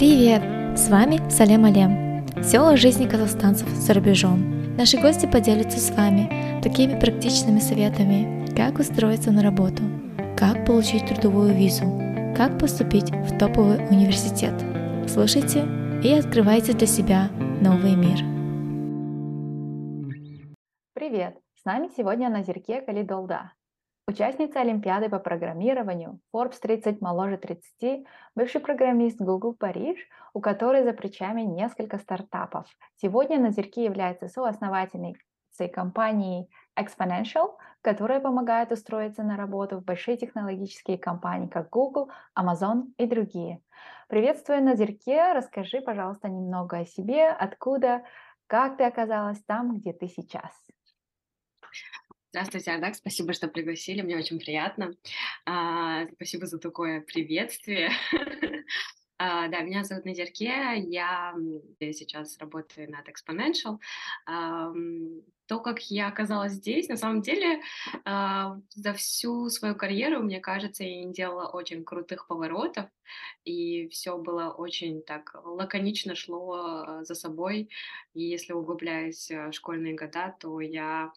[0.00, 0.40] Привет!
[0.78, 2.24] С вами Салем Алем.
[2.40, 4.74] Все о жизни казахстанцев за рубежом.
[4.74, 9.82] Наши гости поделятся с вами такими практичными советами, как устроиться на работу,
[10.38, 11.84] как получить трудовую визу,
[12.34, 14.54] как поступить в топовый университет.
[15.06, 15.68] Слушайте
[16.02, 17.28] и открывайте для себя
[17.60, 18.20] новый мир.
[20.94, 21.36] Привет!
[21.60, 23.52] С нами сегодня Назирке Калидолда,
[24.10, 28.04] Участница Олимпиады по программированию, Forbes 30 моложе 30,
[28.34, 30.00] бывший программист Google Париж,
[30.34, 32.66] у которой за плечами несколько стартапов.
[32.96, 41.46] Сегодня Назирки является соосновательницей компании Exponential, которая помогает устроиться на работу в большие технологические компании,
[41.46, 43.60] как Google, Amazon и другие.
[44.08, 48.02] Приветствую Назирке, расскажи, пожалуйста, немного о себе, откуда,
[48.48, 50.50] как ты оказалась там, где ты сейчас.
[52.32, 54.94] Здравствуйте, Ардак, спасибо, что пригласили, мне очень приятно.
[55.46, 57.90] А, спасибо за такое приветствие.
[59.18, 61.34] а, да, меня зовут Назерке, я
[61.80, 63.80] сейчас работаю над Exponential.
[64.26, 64.72] А,
[65.46, 67.62] то, как я оказалась здесь, на самом деле,
[68.04, 72.86] а, за всю свою карьеру, мне кажется, я не делала очень крутых поворотов,
[73.44, 77.70] и все было очень так лаконично шло за собой.
[78.14, 81.12] И если углубляюсь в школьные года, то я а,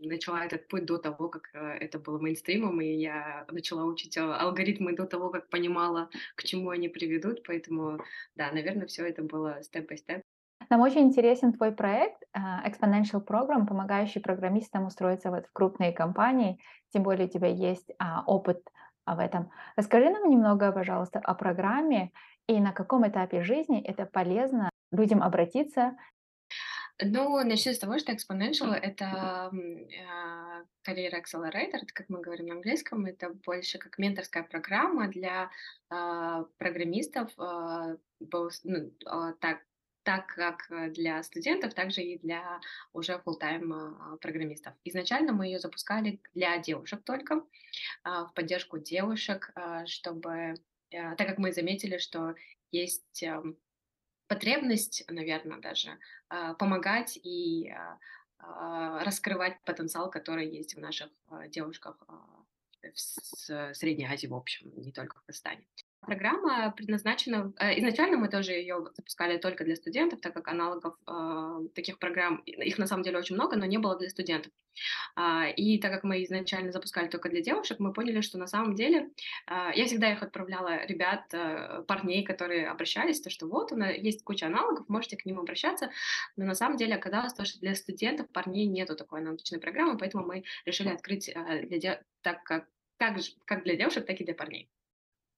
[0.00, 4.36] начала этот путь до того, как э, это было мейнстримом, и я начала учить а,
[4.36, 7.98] алгоритмы до того, как понимала, к чему они приведут, поэтому,
[8.36, 10.22] да, наверное, все это было степ-by-степ.
[10.70, 16.58] Нам очень интересен твой проект а, Exponential Program, помогающий программистам устроиться в крупные компании,
[16.92, 17.90] тем более у тебя есть
[18.26, 18.62] опыт
[19.06, 19.50] в этом.
[19.76, 22.12] Расскажи нам немного, пожалуйста, о программе
[22.46, 25.96] и на каком этапе жизни это полезно людям обратиться
[27.00, 32.54] ну, начну с того, что Exponential— это э, карьера Accelerator, это, как мы говорим на
[32.54, 35.50] английском, это больше как менторская программа для
[35.90, 39.60] э, программистов, э, both, ну, э, так,
[40.02, 42.60] так как для студентов, так же и для
[42.92, 44.72] уже full-time программистов.
[44.84, 47.44] Изначально мы ее запускали для девушек только,
[48.04, 49.52] в поддержку девушек,
[49.84, 50.54] чтобы,
[50.90, 52.34] так как мы заметили, что
[52.70, 53.22] есть
[54.28, 57.98] потребность, наверное, даже а, помогать и а,
[58.38, 61.10] а, раскрывать потенциал, который есть в наших
[61.48, 62.00] девушках
[62.82, 65.66] в Средней Азии в общем, не только в Казахстане.
[66.00, 71.68] Программа предназначена, э, изначально мы тоже ее запускали только для студентов, так как аналогов э,
[71.74, 74.52] таких программ, их на самом деле очень много, но не было для студентов.
[75.16, 78.74] А, и так как мы изначально запускали только для девушек, мы поняли, что на самом
[78.74, 79.10] деле
[79.46, 83.96] а, я всегда их отправляла ребят, э, парней, которые обращались, то что вот у нас
[83.96, 85.90] есть куча аналогов, можете к ним обращаться,
[86.36, 90.24] но на самом деле оказалось то, что для студентов парней нету такой аналогичной программы, поэтому
[90.24, 91.32] мы решили открыть
[91.68, 92.66] для, так как
[92.98, 94.68] как, как для девушек, так и для парней.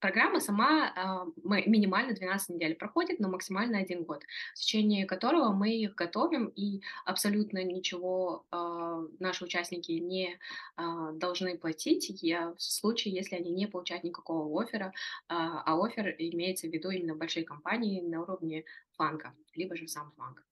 [0.00, 4.22] Программа сама э, минимально 12 недель проходит, но максимально один год,
[4.54, 10.38] в течение которого мы их готовим, и абсолютно ничего э, наши участники не
[10.76, 14.92] э, должны платить я, в случае, если они не получают никакого оффера,
[15.28, 18.64] а офер имеется в виду именно большие компании на уровне
[18.96, 20.42] фанка, либо же сам фанк.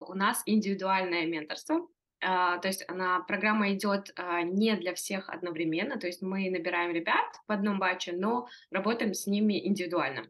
[0.00, 1.88] У нас индивидуальное менторство,
[2.20, 7.40] то есть она, программа идет а, не для всех одновременно, то есть мы набираем ребят
[7.46, 10.26] в одном батче, но работаем с ними индивидуально.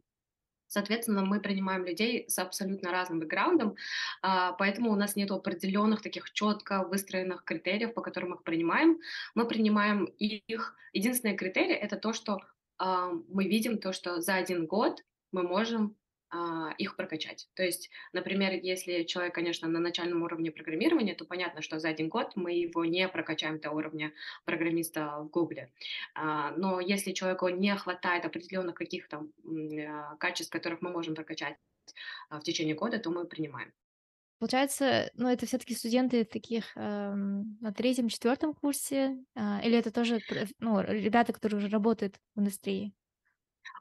[0.66, 3.77] Соответственно, мы принимаем людей с абсолютно разным бэкграундом,
[4.21, 8.98] а, поэтому у нас нет определенных таких четко выстроенных критериев, по которым их принимаем.
[9.34, 10.77] Мы принимаем их.
[10.93, 12.41] Единственный критерий— это то, что
[12.78, 16.08] мы видим то, что за один год мы можем а,
[16.78, 17.49] их прокачать.
[17.55, 22.09] То есть, например, если человек, конечно, на начальном уровне программирования, то понятно, что за один
[22.09, 24.12] год мы его не прокачаем до уровня
[24.44, 25.72] программиста в Гугле.
[26.15, 31.56] А, но если человеку не хватает определенных каких-то а, качеств, которых мы можем прокачать
[32.31, 33.72] в течение года, то мы принимаем.
[34.39, 40.21] Получается, ну, это все-таки студенты таких эм, на третьем, четвертом курсе, э, или это тоже
[40.60, 42.93] ну, ребята, которые уже работают в индустрии?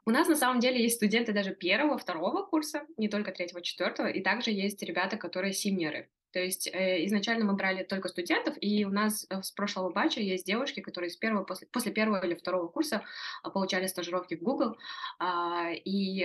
[0.04, 4.08] У нас на самом деле есть студенты даже первого, второго курса, не только третьего, четвертого,
[4.08, 6.08] и также есть ребята, которые синьоры.
[6.38, 10.20] То есть э, изначально мы брали только студентов, и у нас э, с прошлого батча
[10.20, 13.02] есть девушки, которые с первого, после, после первого или второго курса
[13.44, 14.76] э, получали стажировки в Google.
[15.18, 16.24] Э, и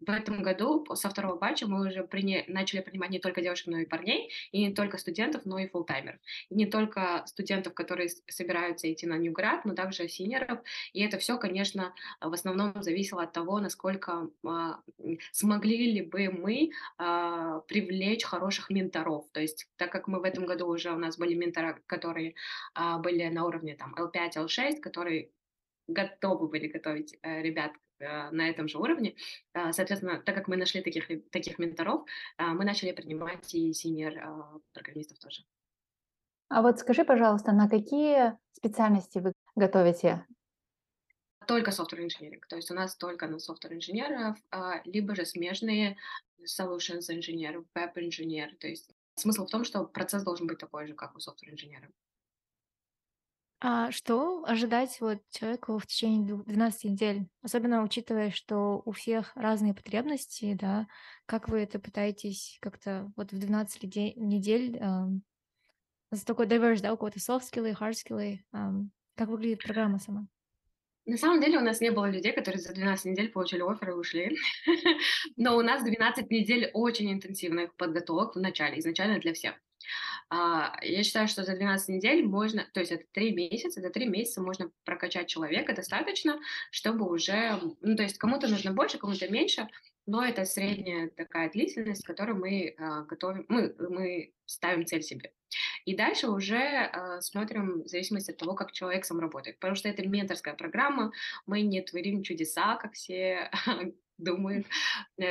[0.00, 2.42] в этом году со второго батча мы уже приня...
[2.48, 6.18] начали принимать не только девушек, но и парней, и не только студентов, но и фуллтаймеров.
[6.50, 10.58] И не только студентов, которые собираются идти на Ньюград, но также синеров.
[10.92, 16.72] И это все, конечно, в основном зависело от того, насколько э, смогли ли бы мы
[16.98, 19.26] э, привлечь хороших менторов.
[19.30, 22.34] То есть, так как мы в этом году уже у нас были менторы, которые
[22.74, 25.30] а, были на уровне там L5, L6, которые
[25.88, 29.16] готовы были готовить э, ребят э, на этом же уровне.
[29.54, 32.06] Э, соответственно, так как мы нашли таких, таких менторов,
[32.38, 35.42] э, мы начали принимать и синер э, программистов тоже.
[36.48, 40.26] А вот скажи, пожалуйста, на какие специальности вы готовите?
[41.46, 42.40] Только software engineering.
[42.48, 45.96] То есть у нас только на software инженеров, а, либо же смежные
[46.44, 48.54] solutions инженеров, веб инженер.
[48.60, 51.88] То есть смысл в том, что процесс должен быть такой же, как у software инженера.
[53.64, 57.28] А что ожидать вот человеку в течение дву- 12 недель?
[57.42, 60.88] Особенно учитывая, что у всех разные потребности, да?
[61.26, 65.22] Как вы это пытаетесь как-то вот в 12 лиде- недель ам,
[66.12, 70.28] с такой diverse, да, у кого-то soft skills, hard skills, ам, как выглядит программа сама?
[71.04, 73.92] На самом деле у нас не было людей, которые за 12 недель получили офер и
[73.94, 74.36] ушли.
[75.36, 79.54] Но у нас 12 недель очень интенсивных подготовок в начале, изначально для всех.
[80.30, 84.06] А, я считаю, что за 12 недель можно, то есть это 3 месяца, за 3
[84.06, 86.40] месяца можно прокачать человека достаточно,
[86.70, 89.68] чтобы уже, ну, то есть кому-то нужно больше, кому-то меньше,
[90.06, 95.32] но это средняя такая длительность, которую мы а, готовим, мы, мы ставим цель себе.
[95.84, 99.58] И дальше уже э, смотрим в зависимости от того, как человек сам работает.
[99.58, 101.12] Потому что это менторская программа,
[101.46, 103.50] мы не творим чудеса, как все
[104.18, 104.66] думают.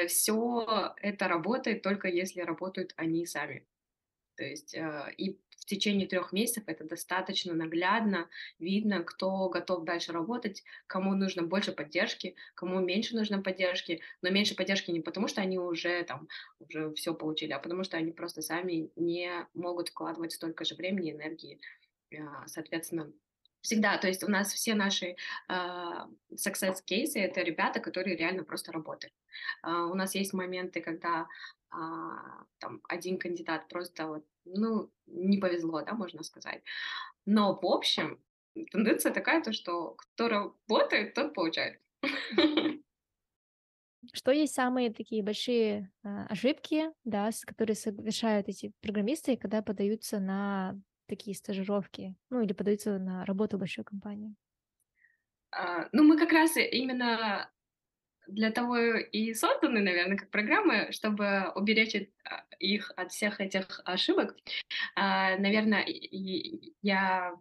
[0.08, 3.66] Все это работает только если работают они сами.
[4.36, 8.30] То есть э, и в течение трех месяцев это достаточно наглядно
[8.60, 14.56] видно, кто готов дальше работать, кому нужно больше поддержки, кому меньше нужно поддержки, но меньше
[14.56, 16.28] поддержки не потому, что они уже там
[16.60, 21.12] уже все получили, а потому что они просто сами не могут вкладывать столько же времени
[21.12, 21.60] и энергии.
[22.18, 23.14] А, соответственно,
[23.62, 25.16] Всегда, то есть у нас все наши
[25.50, 29.14] uh, success кейсы это ребята, которые реально просто работают.
[29.64, 31.28] Uh, у нас есть моменты, когда
[31.74, 36.64] uh, там один кандидат просто вот, ну, не повезло, да, можно сказать.
[37.26, 38.20] Но в общем
[38.72, 41.80] тенденция такая, то что кто работает, тот получает.
[44.14, 50.76] Что есть самые такие большие а, ошибки, да, которые совершают эти программисты, когда подаются на
[51.12, 54.36] такие стажировки, ну или подаются на работу в большую компанию?
[55.52, 57.52] А, ну, мы как раз именно
[58.28, 64.36] для того и созданы, наверное, как программы, чтобы уберечь а, их от всех этих ошибок.
[64.96, 65.86] А, наверное,
[66.82, 67.36] я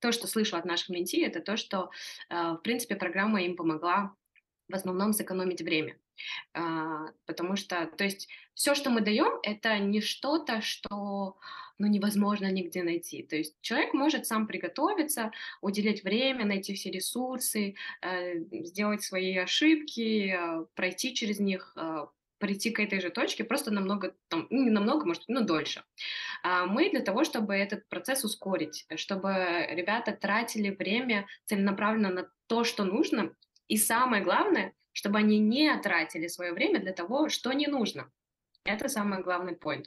[0.00, 1.90] то, что слышу от наших менти, это то, что,
[2.28, 4.14] а, в принципе, программа им помогла
[4.68, 5.96] в основном сэкономить время.
[6.52, 11.38] А, потому что, то есть, все, что мы даем, это не что-то, что
[11.78, 13.22] ну, невозможно нигде найти.
[13.22, 20.34] То есть человек может сам приготовиться, уделить время, найти все ресурсы, э, сделать свои ошибки,
[20.36, 22.06] э, пройти через них, э,
[22.38, 25.84] прийти к этой же точке, просто намного, там, ну, не намного, может, ну, дольше.
[26.42, 32.64] А мы для того, чтобы этот процесс ускорить, чтобы ребята тратили время целенаправленно на то,
[32.64, 33.34] что нужно,
[33.68, 38.10] и самое главное, чтобы они не тратили свое время для того, что не нужно.
[38.64, 39.86] Это самый главный point.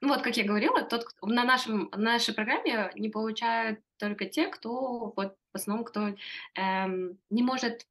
[0.00, 4.46] Ну вот, как я говорила, тот, на, нашем, на нашей программе не получают только те,
[4.46, 6.14] кто вот в основном, кто
[6.54, 7.86] эм, не может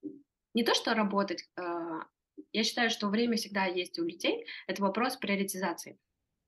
[0.53, 1.49] не то что работать.
[1.57, 1.99] Э,
[2.53, 4.45] я считаю, что время всегда есть у людей.
[4.67, 5.99] Это вопрос приоритизации.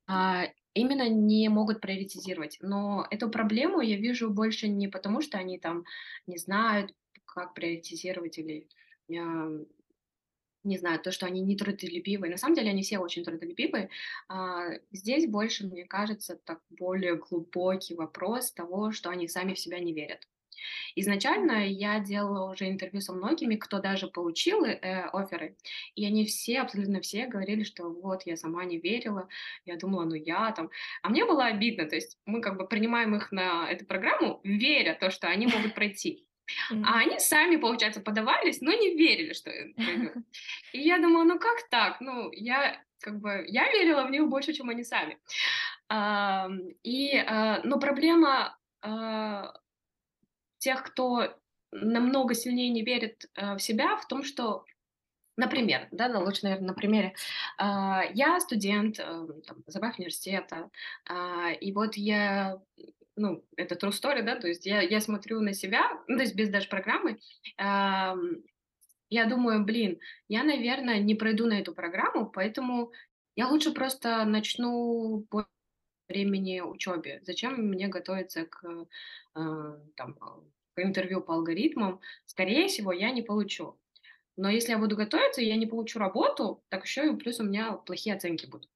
[0.08, 2.58] А, именно не могут приоритизировать.
[2.62, 5.86] Но эту проблему я вижу больше не потому, что они там
[6.26, 6.94] не знают,
[7.26, 8.68] как приоритизировать или
[9.10, 9.66] э,
[10.64, 12.32] не знаю, то, что они не трудолюбивые.
[12.32, 13.90] На самом деле они все очень трудолюбивые.
[14.28, 19.80] А, здесь больше, мне кажется, так более глубокий вопрос того, что они сами в себя
[19.80, 20.28] не верят.
[20.96, 25.56] Изначально я делала уже интервью со многими, кто даже получил э, оферы,
[25.96, 29.28] и они все, абсолютно все говорили, что вот, я сама не верила,
[29.66, 30.70] я думала, ну я там.
[31.02, 34.98] А мне было обидно, то есть мы как бы принимаем их на эту программу, веря
[35.00, 36.26] то, что они могут пройти.
[36.70, 40.16] А они сами, получается, подавались, но не верили, что пройдет.
[40.74, 42.02] И я думала, ну как так?
[42.02, 45.18] Ну, я как бы, я верила в них больше, чем они сами.
[45.88, 46.50] А,
[46.84, 49.54] и, а, но проблема а,
[50.60, 51.36] тех, кто
[51.72, 54.66] намного сильнее не верит а, в себя, в том, что
[55.38, 57.16] Например, да, ну, лучше, наверное, на примере.
[57.58, 60.70] Я студент, там, забав университета,
[61.62, 62.60] и вот я
[63.20, 66.36] ну, это true story, да, то есть я, я смотрю на себя, ну, то есть
[66.36, 67.20] без даже программы,
[67.58, 68.14] э,
[69.12, 72.92] я думаю, блин, я, наверное, не пройду на эту программу, поэтому
[73.36, 75.48] я лучше просто начну по
[76.08, 77.20] времени учебе.
[77.24, 78.88] Зачем мне готовиться к,
[79.36, 80.16] э, там,
[80.74, 82.00] к интервью по алгоритмам?
[82.26, 83.80] Скорее всего, я не получу.
[84.38, 87.74] Но если я буду готовиться, я не получу работу, так еще и плюс у меня
[87.74, 88.70] плохие оценки будут.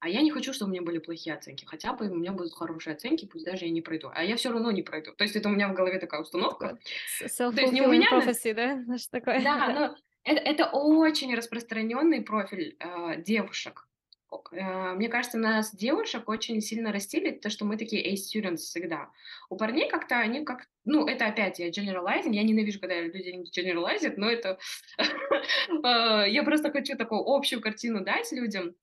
[0.00, 1.64] А я не хочу, чтобы у меня были плохие оценки.
[1.64, 4.10] Хотя бы у меня будут хорошие оценки, пусть даже я не пройду.
[4.14, 5.12] А я все равно не пройду.
[5.12, 6.78] То есть это у меня в голове такая установка.
[7.18, 8.08] То есть не у меня...
[8.10, 8.96] Prophecy, да?
[8.98, 9.42] Что такое?
[9.42, 13.88] Да, но это, это очень распространенный профиль э, девушек.
[14.52, 19.10] Э, мне кажется, нас, девушек, очень сильно растили то, что мы такие A-students всегда.
[19.50, 20.66] У парней как-то они как...
[20.84, 24.58] Ну, это опять я generalizing, я ненавижу, когда люди generalizят, но это...
[25.82, 28.74] Э, я просто хочу такую общую картину дать людям.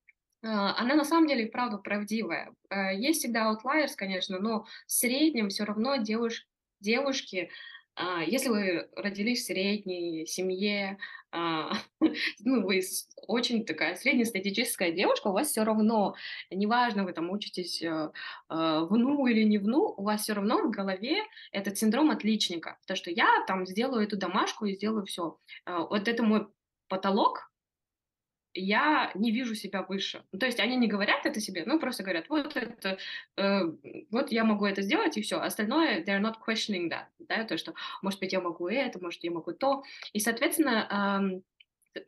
[0.46, 2.54] Э, она на самом деле, правда, правдивая.
[2.94, 6.48] Есть всегда outliers, конечно, но в среднем все равно девуш...
[6.80, 7.50] девушки
[7.98, 10.98] а, если вы родились в средней семье,
[11.32, 11.72] а,
[12.40, 12.82] ну, вы
[13.28, 16.16] очень такая среднестатистическая девушка, у вас все равно,
[16.52, 18.12] неважно, вы там учитесь э,
[18.50, 21.24] а, в НУ или не в НУ, у вас все равно в голове
[21.54, 25.40] этот синдром отличника, то, что я там сделаю эту домашку и сделаю все.
[25.66, 26.48] Вот это мой
[26.90, 27.50] потолок,
[28.56, 30.24] я не вижу себя выше.
[30.32, 32.98] Ну, то есть они не говорят это себе, ну просто говорят, вот это,
[33.38, 33.62] э,
[34.10, 35.40] вот я могу это сделать и все.
[35.40, 39.32] Остальное they're not questioning that, да, то что, может быть, я могу это, может, я
[39.32, 39.84] могу то.
[40.14, 41.42] И, соответственно,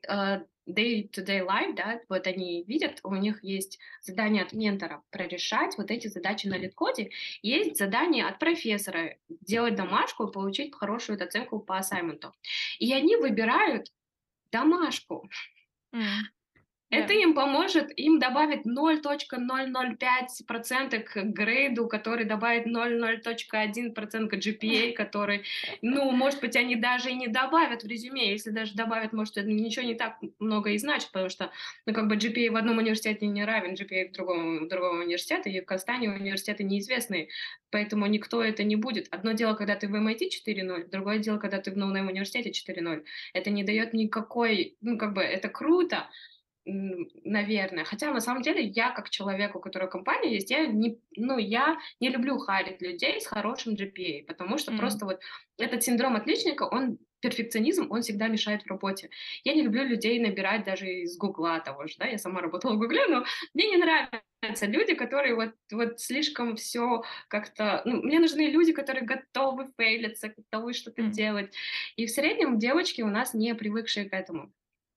[0.07, 5.91] э, day-to-day life, да, вот они видят, у них есть задание от ментора прорешать вот
[5.91, 7.11] эти задачи на лид-коде,
[7.41, 12.33] есть задание от профессора делать домашку и получить хорошую оценку по ассайменту.
[12.79, 13.91] И они выбирают
[14.51, 15.29] домашку.
[15.93, 16.03] Mm.
[16.89, 25.43] Это им поможет, им добавит 0.005% к грейду, который добавит 0.0.1% к GPA, который,
[25.81, 28.31] ну, может быть, они даже и не добавят в резюме.
[28.31, 31.51] Если даже добавят, может, это ничего не так много и значит, потому что,
[31.85, 35.49] ну, как бы GPA в одном университете не равен GPA в другом, в другом университете,
[35.49, 37.27] и в Казахстане университеты неизвестные,
[37.69, 39.09] поэтому никто это не будет.
[39.11, 43.03] Одно дело, когда ты в MIT 4.0, другое дело, когда ты в новом университете 4.0.
[43.33, 46.07] Это не дает никакой, ну, как бы, это круто,
[46.67, 47.85] наверное.
[47.85, 51.77] Хотя на самом деле я как человек, у которого компания есть, я не, ну, я
[51.99, 54.77] не люблю харить людей с хорошим GPA, потому что mm-hmm.
[54.77, 55.19] просто вот
[55.57, 59.09] этот синдром отличника, он перфекционизм, он всегда мешает в работе.
[59.43, 62.77] Я не люблю людей набирать даже из Гугла того же, да, я сама работала в
[62.77, 67.81] Гугле, но мне не нравятся люди, которые вот, вот слишком все как-то...
[67.85, 71.11] Ну, мне нужны люди, которые готовы фейлиться, готовы что-то mm.
[71.11, 71.53] делать.
[71.95, 74.51] И в среднем девочки у нас не привыкшие к этому.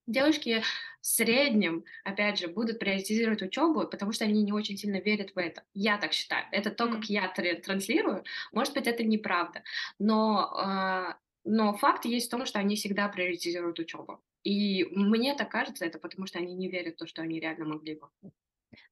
[0.07, 0.63] Девушки
[1.01, 5.39] в среднем, опять же, будут приоритизировать учебу, потому что они не очень сильно верят в
[5.39, 5.63] это.
[5.73, 6.47] Я так считаю.
[6.53, 8.25] Это то, как я транслирую.
[8.53, 9.63] Может быть, это неправда.
[9.99, 11.15] Но, э,
[11.45, 14.21] но факт есть в том, что они всегда приоритизируют учебу.
[14.43, 17.67] И мне так кажется, это потому что они не верят в то, что они реально
[17.67, 18.09] могли бы.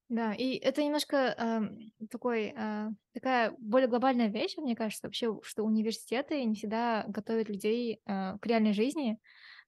[0.08, 5.64] Да, и это немножко э, такой, э, такая более глобальная вещь, мне кажется, вообще, что
[5.64, 9.18] университеты не всегда готовят людей э, к реальной жизни,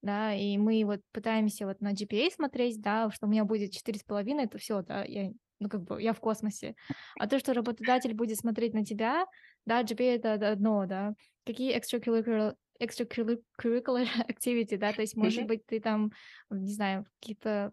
[0.02, 3.98] да, и мы вот пытаемся вот на GPA смотреть, да, что у меня будет четыре
[3.98, 6.74] с половиной, это все, да, я, ну, как бы я в космосе.
[7.18, 9.26] А то, что работодатель будет смотреть на тебя,
[9.66, 11.14] да, GPA это одно, да,
[11.44, 16.12] какие extracurricular extracurricular activity, да, то есть, может быть, ты там,
[16.48, 17.72] не знаю, какие-то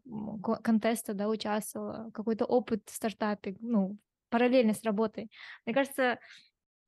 [0.63, 3.97] контесты, да, участвовала, какой-то опыт в стартапе, ну,
[4.29, 5.31] параллельно с работой.
[5.65, 6.19] Мне кажется,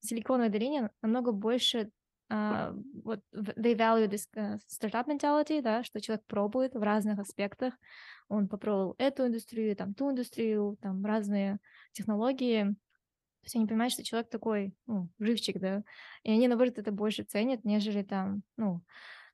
[0.02, 1.92] в Силиконовой долине намного больше
[2.30, 7.74] вот they value this uh, startup mentality, да, что человек пробует в разных аспектах.
[8.28, 11.58] Он попробовал эту индустрию, там ту индустрию, там разные
[11.92, 12.66] технологии.
[12.66, 15.84] То есть они понимают, что человек такой, ну, живчик, да,
[16.24, 18.82] и они, наоборот, это больше ценят, нежели там, ну,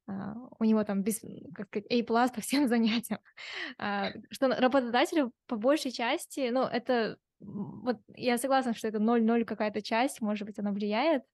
[0.08, 1.20] Uh, у него там без,
[1.56, 3.20] как сказать, A+, по всем занятиям.
[3.82, 9.82] Uh, что работодателю по большей части, ну, это, вот я согласна, что это 0-0 какая-то
[9.82, 11.26] часть, может быть, она влияет, а,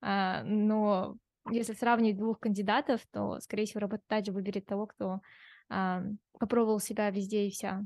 [0.00, 1.16] но
[1.50, 5.20] если сравнивать двух кандидатов, то, скорее всего, работодатель выберет того, кто
[5.68, 6.02] а,
[6.38, 7.84] попробовал себя везде и вся.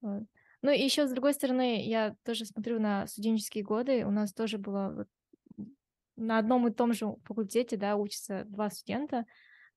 [0.00, 0.24] Вот.
[0.62, 4.58] Ну и еще, с другой стороны, я тоже смотрю на студенческие годы, у нас тоже
[4.58, 5.06] было
[6.16, 9.26] на одном и том же факультете, да, учатся два студента,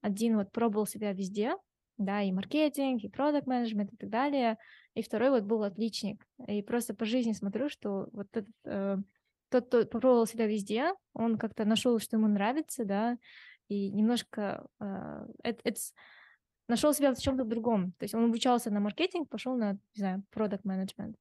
[0.01, 1.53] один вот пробовал себя везде,
[1.97, 4.57] да, и маркетинг, и продукт менеджмент и так далее,
[4.93, 6.25] и второй вот был отличник.
[6.47, 8.97] И просто по жизни смотрю, что вот этот э,
[9.49, 13.17] тот, кто попробовал себя везде, он как-то нашел, что ему нравится, да,
[13.67, 15.93] и немножко uh, it's,
[16.67, 17.91] нашел себя в чем-то другом.
[17.93, 21.15] То есть он обучался на маркетинг, пошел на, не знаю, продукт менеджмент,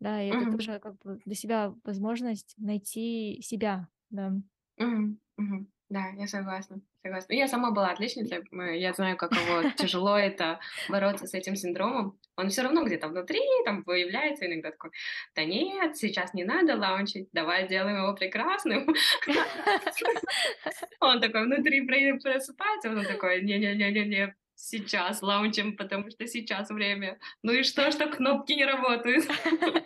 [0.00, 0.42] да, и mm-hmm.
[0.42, 4.32] это тоже как бы для себя возможность найти себя, да.
[4.80, 5.16] Mm-hmm.
[5.40, 5.66] Mm-hmm.
[5.92, 7.34] Да, я согласна, согласна.
[7.34, 8.42] Я сама была отличницей,
[8.80, 10.58] я знаю, каково тяжело это
[10.88, 12.18] бороться с этим синдромом.
[12.34, 14.90] Он все равно где-то внутри, там появляется иногда такой,
[15.36, 18.94] да нет, сейчас не надо лаунчить, давай сделаем его прекрасным.
[21.00, 27.18] Он такой внутри просыпается, он такой, не-не-не-не-не, сейчас лаунчем, потому что сейчас время.
[27.42, 29.26] Ну и что, что кнопки не работают?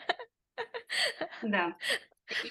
[1.42, 1.76] Да.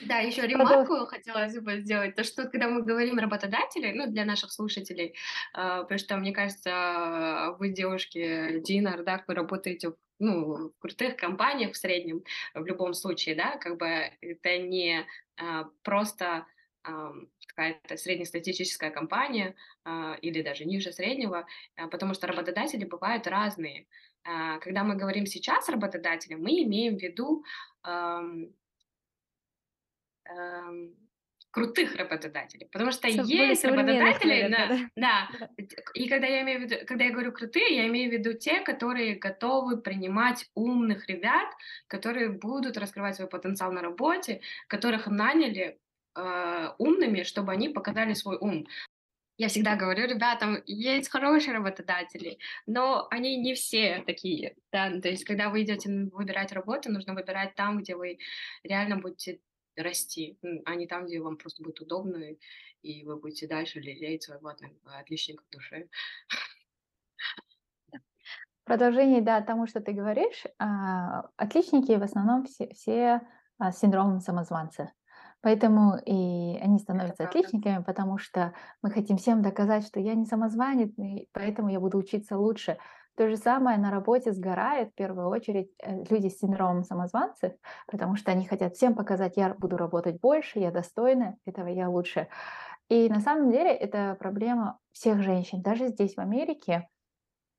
[0.04, 4.52] Да, еще ремарку хотелось бы сделать, то что когда мы говорим работодатели, ну, для наших
[4.52, 5.14] слушателей, э,
[5.54, 11.74] потому что, мне кажется, вы, девушки, Дина, Ардак, вы работаете в ну, в крутых компаниях
[11.74, 13.88] в среднем, в любом случае, да, как бы
[14.22, 15.06] это не
[15.38, 16.46] а, просто
[16.84, 17.12] а,
[17.48, 23.88] какая-то среднестатистическая компания а, или даже ниже среднего, а, потому что работодатели бывают разные.
[24.24, 27.44] А, когда мы говорим сейчас работодатели, мы имеем в виду
[31.56, 35.64] крутых работодателей, потому что Все есть работодатели, наверное, да, да, да,
[35.94, 38.60] и когда я имею в виду, когда я говорю крутые, я имею в виду те,
[38.60, 41.48] которые готовы принимать умных ребят,
[41.88, 45.80] которые будут раскрывать свой потенциал на работе, которых наняли
[46.18, 48.68] э, умными, чтобы они показали свой ум.
[49.38, 55.24] Я всегда говорю ребятам, есть хорошие работодатели, но они не все такие, да, то есть
[55.24, 58.20] когда вы идете выбирать работу, нужно выбирать там, где вы
[58.64, 59.40] реально будете
[59.78, 62.24] расти, а не там, где вам просто будет удобно,
[62.82, 64.54] и вы будете дальше лелеять своего
[64.86, 65.88] отличника в душе.
[68.64, 73.22] Продолжение, да, тому, что ты говоришь, а, отличники в основном все, все
[73.60, 74.92] а, с синдромом самозванца.
[75.42, 80.98] Поэтому и они становятся отличниками, потому что мы хотим всем доказать, что я не самозванец,
[80.98, 82.80] и поэтому я буду учиться лучше.
[83.16, 87.54] То же самое на работе сгорает в первую очередь э, люди с синдромом самозванцев,
[87.88, 92.28] потому что они хотят всем показать, я буду работать больше, я достойна этого, я лучше.
[92.90, 95.62] И на самом деле это проблема всех женщин.
[95.62, 96.90] Даже здесь, в Америке,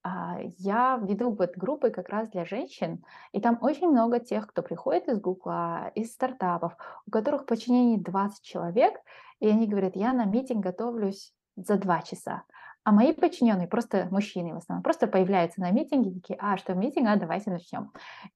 [0.03, 4.63] а, я веду вот группы как раз для женщин, и там очень много тех, кто
[4.63, 8.95] приходит из Гугла, из стартапов, у которых в подчинении 20 человек,
[9.41, 12.45] и они говорят, я на митинг готовлюсь за два часа.
[12.87, 17.09] А мои подчиненные, просто мужчины в основном, просто появляются на митинге, такие, а, что митинг,
[17.09, 17.91] а, давайте начнем.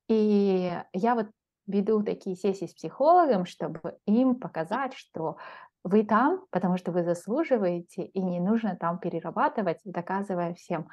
[0.09, 1.28] И я вот
[1.69, 5.37] веду такие сессии с психологом, чтобы им показать, что
[5.85, 10.88] вы там, потому что вы заслуживаете, и не нужно там перерабатывать, доказывая всем.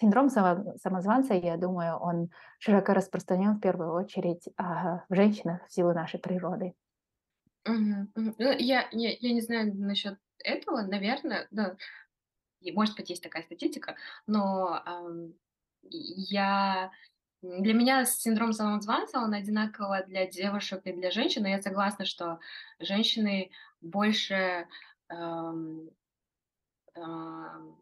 [0.00, 6.20] Синдром самозванца, я думаю, он широко распространен в первую очередь в женщинах в силу нашей
[6.20, 6.74] природы.
[7.64, 8.12] Мгм.
[8.14, 11.76] Ну, я, я, я не знаю насчет этого, наверное, да,
[12.60, 13.96] и, может быть, есть такая статистика,
[14.26, 15.34] но ам,
[15.82, 16.90] я
[17.42, 22.38] для меня синдром самозванца, он одинаково для девушек и для женщин, и я согласна, что
[22.78, 24.66] женщины больше
[25.08, 25.88] ам,
[26.94, 27.80] ам,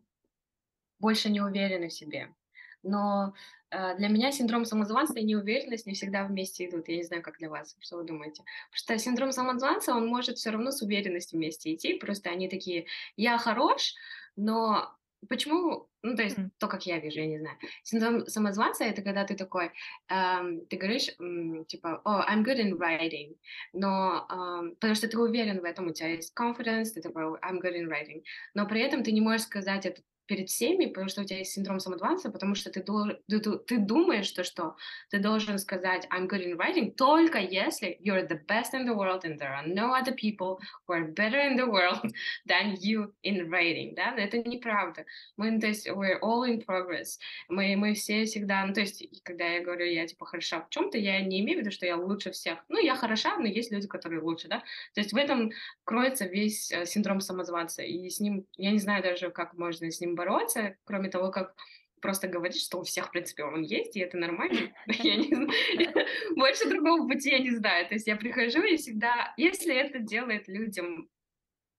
[1.01, 2.35] больше не уверены в себе.
[2.83, 3.35] Но
[3.71, 6.89] э, для меня синдром самозванца и неуверенность не всегда вместе идут.
[6.89, 8.45] Я не знаю, как для вас, что вы думаете.
[8.71, 11.95] Потому что синдром самозванца, он может все равно с уверенностью вместе идти.
[11.95, 12.87] Просто они такие,
[13.17, 13.95] я хорош,
[14.39, 14.95] но
[15.29, 16.51] почему, ну, то есть, mm.
[16.59, 17.57] то, как я вижу, я не знаю.
[17.83, 19.73] Синдром самозванца— это когда ты такой,
[20.09, 23.37] эм, ты говоришь, эм, типа, oh, I'm good in writing,
[23.73, 27.61] но, эм, потому что ты уверен в этом, у тебя есть confidence, ты такой, I'm
[27.61, 28.23] good in writing,
[28.55, 31.53] но при этом ты не можешь сказать это перед всеми, потому что у тебя есть
[31.53, 34.77] синдром самозванца, потому что ты, ты, ты думаешь, что, что
[35.11, 39.25] ты должен сказать I'm good in writing только если you're the best in the world
[39.25, 42.01] and there are no other people who are better in the world
[42.47, 45.05] than you in writing, да, но это неправда.
[45.37, 47.19] Мы, то есть, we're all in progress.
[47.49, 50.99] Мы, мы все всегда, ну, то есть, когда я говорю, я, типа, хороша в чем-то,
[50.99, 52.59] я не имею в виду, что я лучше всех.
[52.69, 54.63] Ну, я хороша, но есть люди, которые лучше, да.
[54.95, 55.53] То есть в этом
[55.85, 60.01] кроется весь э, синдром самозванца, и с ним, я не знаю даже, как можно с
[60.01, 61.55] ним бороться, кроме того, как
[62.01, 64.73] просто говорить, что у всех, в принципе, он есть, и это нормально.
[64.87, 65.31] Я не
[66.37, 67.89] Больше другого пути я не знаю.
[67.89, 71.09] То есть я прихожу и всегда, если это делает людям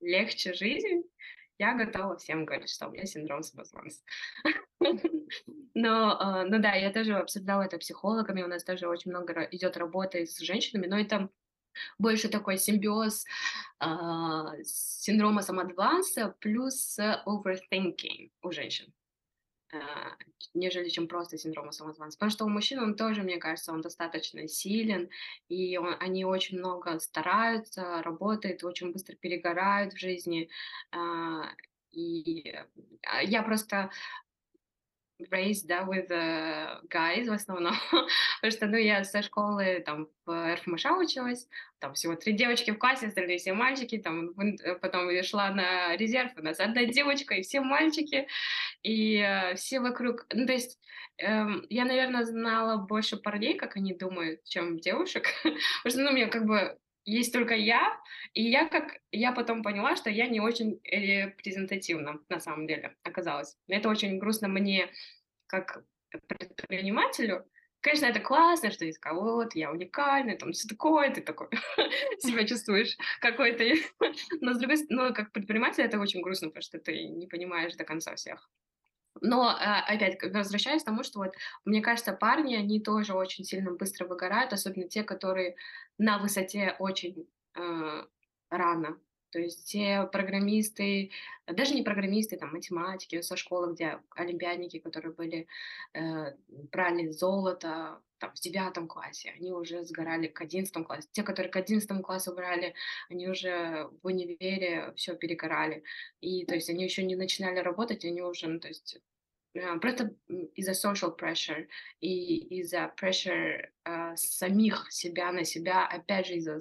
[0.01, 1.03] легче жизнь,
[1.57, 4.01] я готова всем говорить, что у меня синдром самозванца.
[5.73, 9.77] Но, а, ну да, я тоже обсуждала это психологами, у нас тоже очень много идет
[9.77, 11.29] работы с женщинами, но это
[11.97, 13.25] больше такой симбиоз
[13.79, 18.93] а, синдрома самоадванса плюс overthinking у женщин,
[19.71, 20.15] а,
[20.53, 22.17] нежели чем просто синдром самозванца.
[22.17, 25.09] Потому что у мужчин он тоже, мне кажется, он достаточно силен,
[25.47, 30.49] и он, они очень много стараются, работают, очень быстро перегорают в жизни.
[30.91, 31.43] А,
[31.91, 32.55] и
[33.23, 33.89] я просто
[35.31, 37.75] raised, да, with uh, guys в основном,
[38.41, 41.47] потому что, ну, я со школы там в РФМШ училась,
[41.79, 45.95] там всего три девочки в классе, остальные все мальчики, там э, потом я шла на
[45.95, 48.27] резерв, у нас одна девочка и все мальчики,
[48.83, 50.79] и э, все вокруг, ну, то есть
[51.17, 56.27] э, я, наверное, знала больше парней, как они думают, чем девушек, потому что, ну, мне
[56.27, 56.77] как бы
[57.09, 57.99] есть только я,
[58.33, 63.57] и я как я потом поняла, что я не очень репрезентативна на самом деле оказалась.
[63.67, 64.89] Это очень грустно мне
[65.47, 65.83] как
[66.27, 67.45] предпринимателю,
[67.81, 71.47] конечно, это классно, что есть кого-то, я уникальный, там все такое, ты такой
[72.19, 73.63] себя чувствуешь какой-то.
[74.41, 77.83] Но, с другой стороны, как предприниматель это очень грустно, потому что ты не понимаешь до
[77.83, 78.49] конца всех.
[79.21, 81.33] Но а, опять, возвращаясь к тому, что вот,
[81.65, 85.55] мне кажется, парни, они тоже очень сильно быстро выгорают, особенно те, которые
[85.97, 88.03] на высоте очень э,
[88.49, 88.99] рано.
[89.31, 91.11] То есть те программисты,
[91.45, 95.47] даже не программисты, там, математики со школы, где олимпиадники, которые были,
[95.93, 96.33] э,
[96.71, 101.07] брали золото там, в девятом классе, они уже сгорали к одиннадцатому классу.
[101.11, 102.73] Те, которые к одиннадцатому классу брали,
[103.09, 105.83] они уже в универе все перегорали.
[106.21, 108.99] И то есть они еще не начинали работать, они уже, ну, то есть э,
[109.81, 110.15] просто
[110.55, 111.67] из-за social pressure
[112.01, 116.59] и из-за pressure uh, самих себя на себя, опять же из-за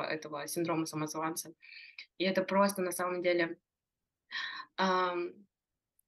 [0.00, 1.52] этого синдрома самозванца.
[2.18, 3.58] И это просто на самом деле...
[4.78, 5.34] Um,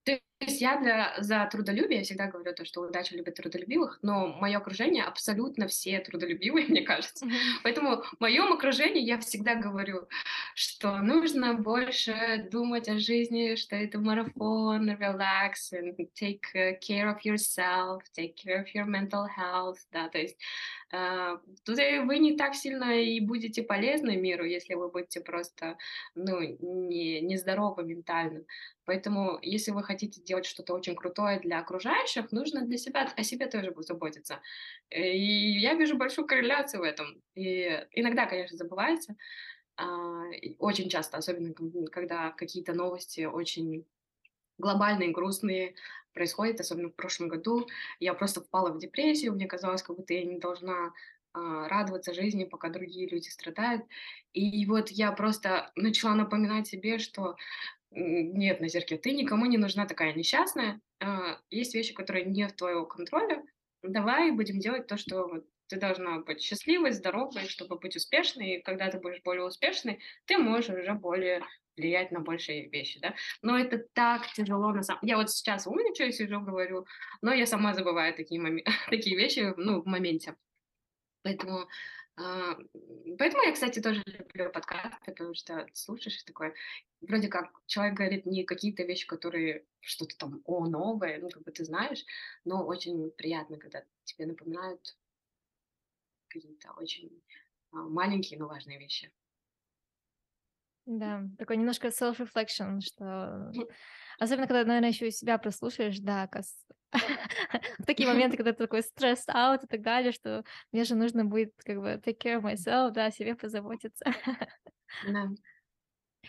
[0.04, 4.28] то есть я для, за трудолюбие я всегда говорю то, что удача любит трудолюбивых, но
[4.28, 7.26] мое окружение абсолютно все трудолюбивые, мне кажется.
[7.26, 7.60] Mm-hmm.
[7.62, 10.08] Поэтому в моем окружении я всегда говорю,
[10.54, 16.40] что нужно больше думать о жизни, что это марафон, relax, and take
[16.80, 20.36] care of yourself, take care of your mental health, да, то есть
[20.92, 25.78] Uh, тут вы не так сильно и будете полезны миру, если вы будете просто,
[26.14, 28.44] ну, не, нездоровы ментально.
[28.84, 33.46] Поэтому, если вы хотите делать что-то очень крутое для окружающих, нужно для себя о себе
[33.46, 34.40] тоже заботиться.
[34.90, 37.22] И я вижу большую корреляцию в этом.
[37.34, 39.16] И иногда, конечно, забывается,
[39.76, 40.24] а,
[40.58, 41.54] очень часто, особенно
[41.90, 43.86] когда какие-то новости очень
[44.58, 45.74] глобальные, грустные
[46.14, 47.66] происходят, особенно в прошлом году.
[48.00, 50.92] Я просто впала в депрессию, мне казалось, как будто я не должна
[51.34, 53.84] а, радоваться жизни, пока другие люди страдают.
[54.32, 57.36] И вот я просто начала напоминать себе, что
[57.94, 60.80] нет, Назерке, ты никому не нужна такая несчастная.
[61.00, 63.42] А, есть вещи, которые не в твоем контроле.
[63.82, 68.56] Давай будем делать то, что вот ты должна быть счастливой, здоровой, чтобы быть успешной.
[68.56, 71.42] И когда ты будешь более успешной, ты можешь уже более
[71.76, 73.14] влиять на большие вещи, да.
[73.40, 75.00] Но это так тяжело на самом...
[75.02, 76.86] Я вот сейчас умничаю, сижу, говорю,
[77.22, 78.58] но я сама забываю такие, мом...
[78.90, 80.36] такие вещи, ну, в моменте.
[81.22, 81.68] Поэтому
[82.16, 86.54] поэтому я, кстати, тоже люблю подкасты, потому что слушаешь такое,
[87.00, 91.52] вроде как человек говорит не какие-то вещи, которые что-то там, о, новое, ну, как бы
[91.52, 92.04] ты знаешь,
[92.44, 94.96] но очень приятно, когда тебе напоминают
[96.28, 97.22] какие-то очень
[97.72, 99.12] а, маленькие, но важные вещи.
[100.84, 103.52] Да, такой немножко self-reflection, что
[104.18, 106.26] особенно когда, наверное, еще и себя прослушаешь, да,
[107.78, 111.24] в такие моменты, когда ты такой стресс аут и так далее, что мне же нужно
[111.24, 114.04] будет как бы take care of myself, да, о себе позаботиться.
[115.06, 115.28] Да.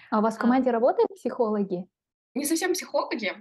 [0.09, 0.41] А у вас в а.
[0.41, 1.87] команде работают психологи?
[2.33, 3.33] Не совсем психологи.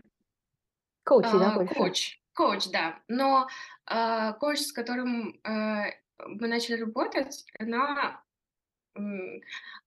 [1.02, 1.74] Коучи, да, а, больше?
[1.74, 2.98] Коуч, коуч, да.
[3.08, 3.48] Но
[3.86, 8.22] а, коуч, с которым э, мы начали работать, она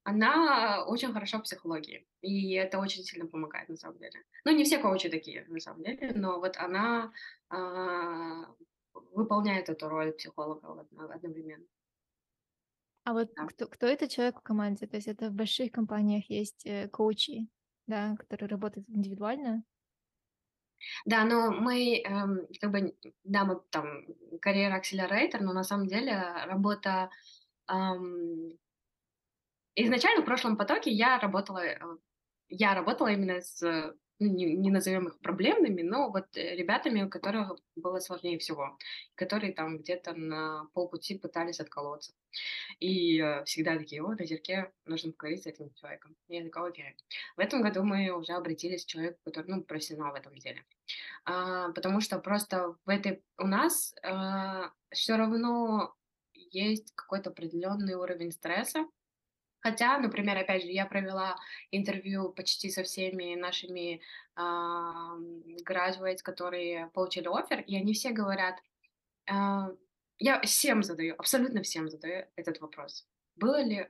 [0.04, 4.24] она очень хороша в психологии, и это очень сильно помогает на самом деле.
[4.46, 7.12] Ну, не все коучи такие, на самом деле, но вот она
[7.50, 8.46] а,
[8.94, 11.66] выполняет эту роль психолога одновременно.
[13.04, 13.46] А вот да.
[13.46, 14.88] кто, кто это человек в команде?
[14.88, 17.48] То есть это в больших компаниях есть э, коучи,
[17.86, 19.64] да, которые работают индивидуально?
[21.06, 24.06] Да, но мы, эм, как бы, да, мы там
[24.42, 27.12] карьера акселератор, но на самом деле работа
[27.70, 28.58] эм,
[29.76, 31.80] Изначально в прошлом потоке я работала, э,
[32.50, 33.62] я работала именно с,
[34.20, 38.78] ну, не, назовем их проблемными, но вот э, ребятами, у которых было сложнее всего,
[39.16, 42.14] которые там где-то на полпути пытались отколоться.
[42.80, 46.16] И э, всегда такие, о, на зерке нужно поговорить с этим человеком.
[46.30, 46.96] Я такая, окей.
[47.36, 50.64] В этом году мы уже обратились к человеку, который, ну, профессионал в этом деле.
[51.26, 55.94] А, потому что просто в этой, у нас а, все равно
[56.34, 58.86] есть какой-то определенный уровень стресса,
[59.66, 61.38] Хотя, например, опять же, я провела
[61.72, 64.00] интервью почти со всеми нашими
[64.36, 65.18] а,
[65.68, 68.62] graduates, которые получили офер, и они все говорят,
[69.28, 69.72] а,
[70.20, 73.08] я всем задаю, абсолютно всем задаю этот вопрос.
[73.36, 73.90] Было ли,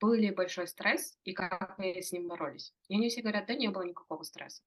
[0.00, 2.74] был ли большой стресс и как вы с ним боролись?
[2.88, 4.64] И они все говорят, да не было никакого стресса.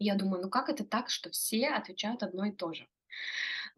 [0.00, 2.88] И я думаю, ну как это так, что все отвечают одно и то же?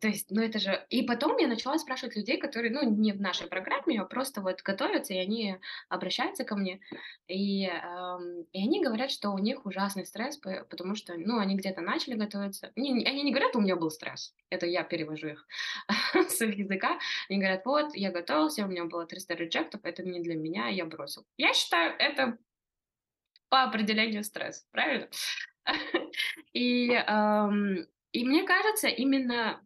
[0.00, 0.86] То есть, ну это же...
[0.90, 4.62] И потом я начала спрашивать людей, которые, ну, не в нашей программе, а просто вот
[4.62, 5.56] готовятся, и они
[5.88, 6.80] обращаются ко мне,
[7.26, 11.80] и, эм, и они говорят, что у них ужасный стресс, потому что, ну, они где-то
[11.80, 12.70] начали готовиться.
[12.76, 15.46] Не, они не говорят, у меня был стресс, это я перевожу их
[16.14, 16.98] с их языка.
[17.28, 20.84] Они говорят, вот, я готовился, у меня было 300 реджектов, это не для меня, я
[20.84, 21.26] бросил.
[21.36, 22.38] Я считаю, это
[23.48, 25.08] по определению стресс, правильно?
[26.52, 29.60] И, эм, И мне кажется, именно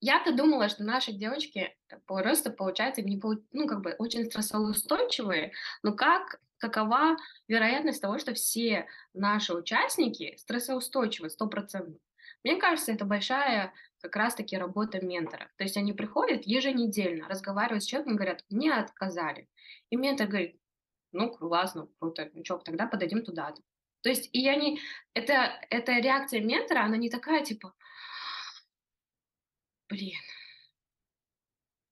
[0.00, 3.20] я-то думала, что наши девочки просто, получается, не,
[3.52, 7.16] ну, как бы очень стрессоустойчивые, но как, какова
[7.48, 11.96] вероятность того, что все наши участники стрессоустойчивы, стопроцентно?
[12.42, 15.50] Мне кажется, это большая как раз-таки работа ментора.
[15.56, 19.48] То есть они приходят еженедельно, разговаривают с человеком, говорят, мне отказали.
[19.90, 20.58] И ментор говорит,
[21.12, 23.54] ну, классно, круто, ну что, тогда подойдем туда.
[24.02, 24.80] То есть, и они,
[25.14, 27.74] это, эта реакция ментора, она не такая, типа,
[29.88, 30.18] блин,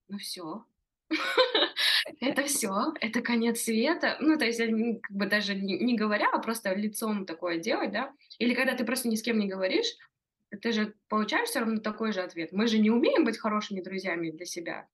[0.08, 0.64] ну все,
[2.20, 4.16] это все, это конец света.
[4.20, 8.14] Ну, то есть, как бы даже не, не говоря, а просто лицом такое делать, да.
[8.38, 9.96] Или когда ты просто ни с кем не говоришь,
[10.62, 12.52] ты же получаешь все равно такой же ответ.
[12.52, 14.88] Мы же не умеем быть хорошими друзьями для себя.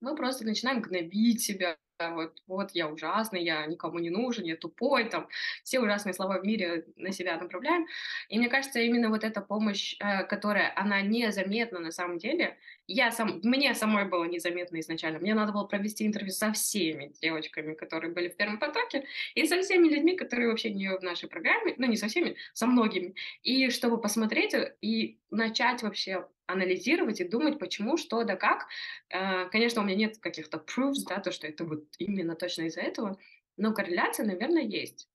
[0.00, 5.08] Мы просто начинаем гнобить себя, вот, вот я ужасный, я никому не нужен, я тупой,
[5.08, 5.28] там,
[5.64, 7.86] все ужасные слова в мире на себя направляем.
[8.28, 13.12] И мне кажется, именно вот эта помощь, э, которая, она незаметна на самом деле, я
[13.12, 15.18] сам, мне самой было незаметно изначально.
[15.18, 19.60] Мне надо было провести интервью со всеми девочками, которые были в первом потоке, и со
[19.60, 23.14] всеми людьми, которые вообще не в нашей программе, ну, не со всеми, со многими.
[23.42, 28.68] И чтобы посмотреть и начать вообще анализировать и думать, почему, что, да как.
[29.10, 32.80] Э, конечно, у меня нет каких-то proofs, да, то, что это вот именно точно из-за
[32.80, 33.18] этого,
[33.58, 35.08] но корреляция, наверное, есть.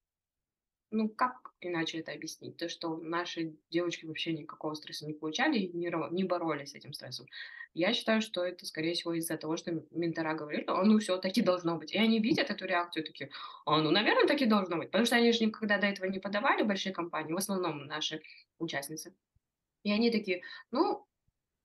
[0.94, 2.56] Ну, как иначе это объяснить?
[2.58, 6.94] То, что наши девочки вообще никакого стресса не получали и не, не боролись с этим
[6.94, 7.26] стрессом.
[7.74, 11.42] Я считаю, что это, скорее всего, из-за того, что ментора говорят, а ну все, таки
[11.42, 11.94] должно быть.
[11.94, 13.32] И они видят эту реакцию, такие,
[13.66, 14.92] а ну, наверное, таки должно быть.
[14.92, 18.22] Потому что они же никогда до этого не подавали большие компании, в основном наши
[18.60, 19.16] участницы.
[19.82, 21.08] И они такие, ну,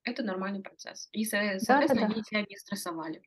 [0.04, 1.10] это нормальный процесс.
[1.12, 2.06] И, соответственно, Да-да-да.
[2.06, 3.22] они себя не стрессовали.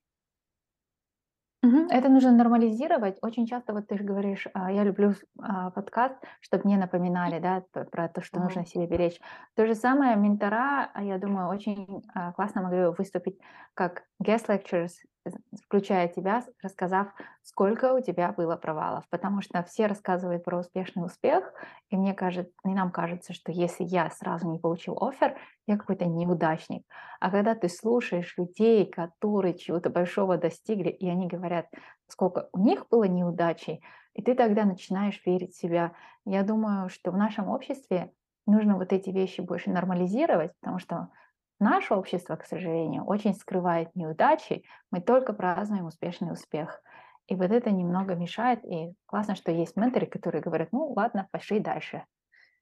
[1.63, 1.87] Мгм.
[1.89, 3.17] Это нужно нормализировать.
[3.21, 7.63] Очень часто вот ты же говоришь, а, я люблю а, подкаст, чтобы мне напоминали, да,
[7.91, 8.65] про то, что нужно Мгм.
[8.65, 9.19] себе беречь.
[9.55, 13.39] То же самое ментора, а, я думаю, очень а, классно могли бы выступить
[13.73, 14.93] как guest lecturers,
[15.63, 17.07] включая тебя, рассказав,
[17.43, 19.03] сколько у тебя было провалов.
[19.09, 21.53] Потому что все рассказывают про успешный успех,
[21.89, 26.05] и мне кажется, и нам кажется, что если я сразу не получил офер, я какой-то
[26.05, 26.85] неудачник.
[27.19, 31.67] А когда ты слушаешь людей, которые чего-то большого достигли, и они говорят,
[32.07, 35.93] сколько у них было неудачей, и ты тогда начинаешь верить в себя.
[36.25, 38.11] Я думаю, что в нашем обществе
[38.45, 41.09] нужно вот эти вещи больше нормализировать, потому что
[41.61, 46.81] наше общество, к сожалению, очень скрывает неудачи, мы только празднуем успешный успех.
[47.27, 51.59] И вот это немного мешает, и классно, что есть менторы, которые говорят, ну ладно, пошли
[51.59, 52.05] дальше.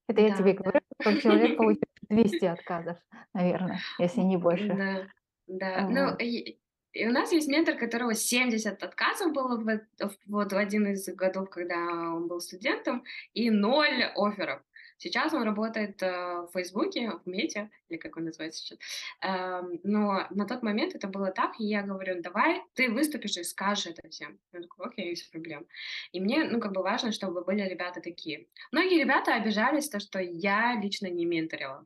[0.08, 0.64] Это я Да, тебе да.
[0.64, 2.98] говорю, как человек получил 200 отказов,
[3.34, 4.68] наверное, если не больше.
[4.68, 5.08] Да,
[5.48, 5.88] да.
[5.90, 6.22] Ну, Вот.
[6.22, 6.60] и,
[6.94, 11.08] и у нас есть ментор, которого 70 отказов было в, в- вот в один из
[11.16, 14.62] годов, когда он был студентом, и ноль офферов.
[15.00, 18.80] Сейчас он работает э, в Фейсбуке, в Мете, или как он называется сейчас.
[19.22, 23.44] Эм, но на тот момент это было так, и я говорю, давай ты выступишь и
[23.44, 24.38] скажешь это всем.
[24.54, 25.66] Он такой, окей, без проблем.
[26.12, 28.48] И мне, ну, как бы важно, чтобы были ребята такие.
[28.74, 31.86] Многие ребята обижались, то, что я лично не менторила.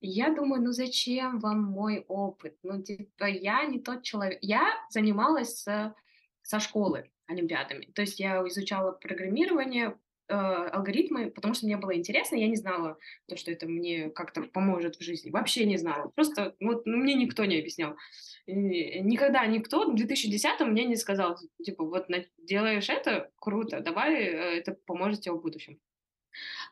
[0.00, 2.58] И я думаю, ну зачем вам мой опыт?
[2.62, 4.38] Ну, типа, я не тот человек.
[4.42, 5.66] Я занималась
[6.42, 7.86] со школы олимпиадами.
[7.94, 9.96] То есть я изучала программирование,
[10.28, 14.42] э, алгоритмы, потому что мне было интересно, я не знала, то, что это мне как-то
[14.42, 15.30] поможет в жизни.
[15.30, 16.10] Вообще не знала.
[16.14, 17.96] Просто вот ну, мне никто не объяснял.
[18.46, 22.08] И никогда никто в 2010 мне не сказал, типа, вот
[22.38, 25.78] делаешь это, круто, давай, э, это поможет тебе в будущем.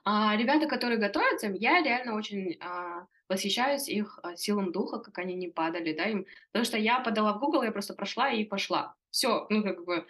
[0.04, 5.34] А ребята, которые готовятся, я реально очень а, восхищаюсь их а, силам духа, как они
[5.34, 6.26] не падали, да, им.
[6.50, 8.94] Потому что я подала в Google, я просто прошла и пошла.
[9.10, 10.06] Все, ну, как бы,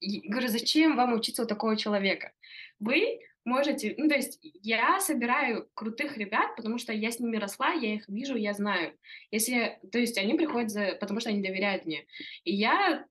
[0.00, 2.32] и говорю, зачем вам учиться у такого человека?
[2.80, 7.72] Вы можете, ну, то есть я собираю крутых ребят, потому что я с ними росла,
[7.72, 8.96] я их вижу, я знаю.
[9.30, 12.06] Если, то есть они приходят, за, потому что они доверяют мне.
[12.44, 13.06] И я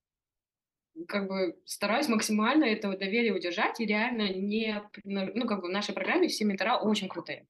[1.07, 5.93] как бы стараюсь максимально этого доверия удержать и реально не, ну, как бы в нашей
[5.93, 7.47] программе все ментора очень крутые.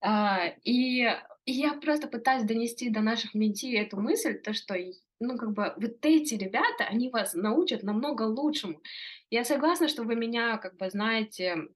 [0.00, 1.02] А, и,
[1.44, 4.76] и я просто пытаюсь донести до наших менти эту мысль, то, что,
[5.20, 8.80] ну, как бы, вот эти ребята, они вас научат намного лучшему.
[9.32, 11.68] Я согласна, что вы меня, как бы, знаете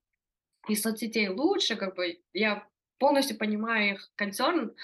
[0.69, 4.75] из соцсетей лучше, как бы, я полностью понимаю их концерн,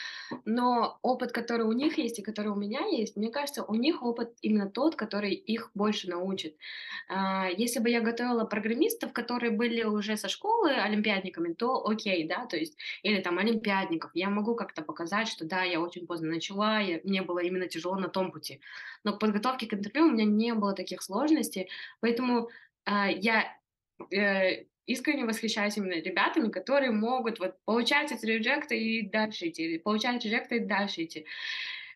[0.44, 4.03] но опыт, который у них есть и который у меня есть, мне кажется, у них
[4.03, 6.57] опыт именно тот, который их больше научит.
[7.09, 12.46] А, Если бы я готовила программистов, которые были уже со школы олимпиадниками, то окей, да,
[12.46, 16.81] то есть, или там олимпиадников, я могу как-то показать, что да, я очень поздно начала,
[16.81, 18.61] я, мне было именно тяжело на том пути.
[19.05, 21.68] Но к подготовке к интервью у меня не было таких сложностей,
[22.01, 22.51] поэтому
[22.85, 23.57] а, я
[24.11, 30.24] э, искренне восхищаюсь именно ребятами, которые могут вот получать эти реджекты и дальше идти, получать
[30.24, 31.26] реджекты и дальше идти,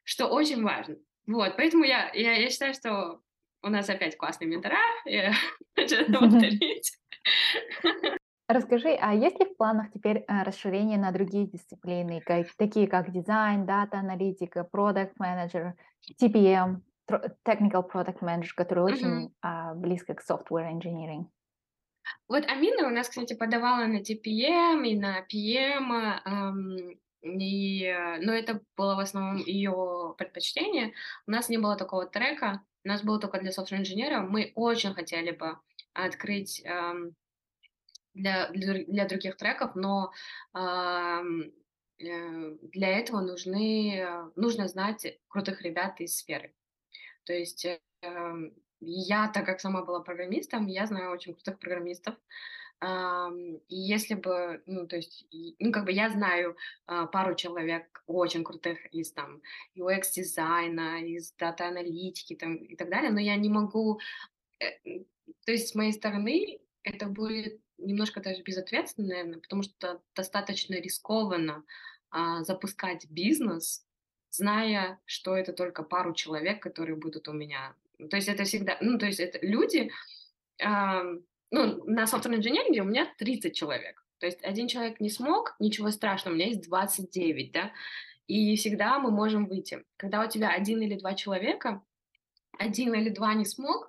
[0.05, 0.97] что очень важно.
[1.27, 3.21] Вот, поэтому я, я, я считаю, что
[3.63, 5.33] у нас опять классные ментора, я
[5.77, 6.93] хочу это повторить.
[8.49, 13.11] Расскажи, а есть ли в планах теперь э, расширение на другие дисциплины, как, такие как
[13.11, 15.75] дизайн, дата-аналитика, продукт менеджер,
[16.23, 16.83] TPM,
[17.45, 21.27] technical product manager, который очень а, близко к software engineering?
[22.29, 28.33] Вот Амина у нас, кстати, подавала на TPM и на PM, эм, и, э, но
[28.33, 30.93] это было в основном ее предпочтение.
[31.27, 34.29] У нас не было такого трека, у нас было только для софтвер-инженеров.
[34.29, 35.59] Мы очень хотели бы
[35.93, 37.15] открыть эм,
[38.15, 40.13] для, для, других треков, но
[40.55, 41.53] эм,
[41.99, 46.55] для этого нужны, э, нужно знать крутых ребят из сферы.
[47.25, 47.67] То есть
[48.81, 52.15] я, так как сама была программистом, я знаю очень крутых программистов,
[52.83, 55.27] и если бы, ну, то есть,
[55.59, 59.41] ну, как бы я знаю а, пару человек очень крутых из там
[59.77, 63.99] UX-дизайна, из дата-аналитики там, и так далее, но я не могу,
[64.61, 65.01] э,
[65.47, 71.65] то есть с моей стороны это будет немножко даже безответственно, наверное, потому что достаточно рискованно
[72.11, 73.87] а, запускать бизнес,
[74.31, 77.75] зная, что это только пару человек, которые будут у меня.
[77.99, 79.91] То есть это всегда, ну, то есть это люди,
[80.61, 84.05] ну, на софтверной инженеринге у меня 30 человек.
[84.19, 87.73] То есть один человек не смог, ничего страшного, у меня есть 29, да,
[88.27, 89.85] и всегда мы можем выйти.
[89.97, 91.83] Когда у тебя один или два человека,
[92.59, 93.89] один или два не смог,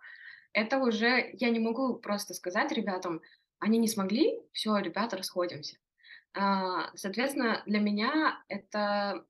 [0.53, 3.21] это уже, я не могу просто сказать ребятам,
[3.59, 5.77] они не смогли, все, ребята, расходимся.
[6.33, 9.25] А, соответственно, для меня это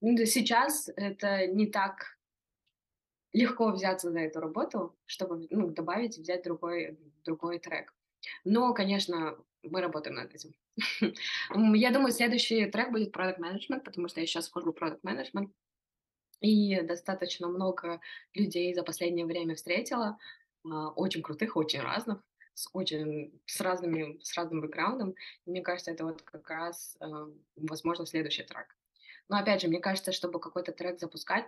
[0.00, 2.18] сейчас это не так
[3.32, 7.94] легко взяться за эту работу, чтобы ну, добавить, взять другой, другой трек.
[8.44, 10.54] Но, конечно, мы работаем над этим.
[11.76, 15.50] Я думаю, следующий трек будет Product Management, потому что я сейчас вхожу в Product Management.
[16.40, 18.00] И достаточно много
[18.32, 20.18] людей за последнее время встретила,
[20.64, 22.22] а, очень крутых, очень разных,
[22.54, 25.14] с очень с разными с разным бэкграундом.
[25.44, 28.74] И мне кажется, это вот как раз, а, возможно, следующий трек.
[29.30, 31.46] Но опять же, мне кажется, чтобы какой-то трек запускать,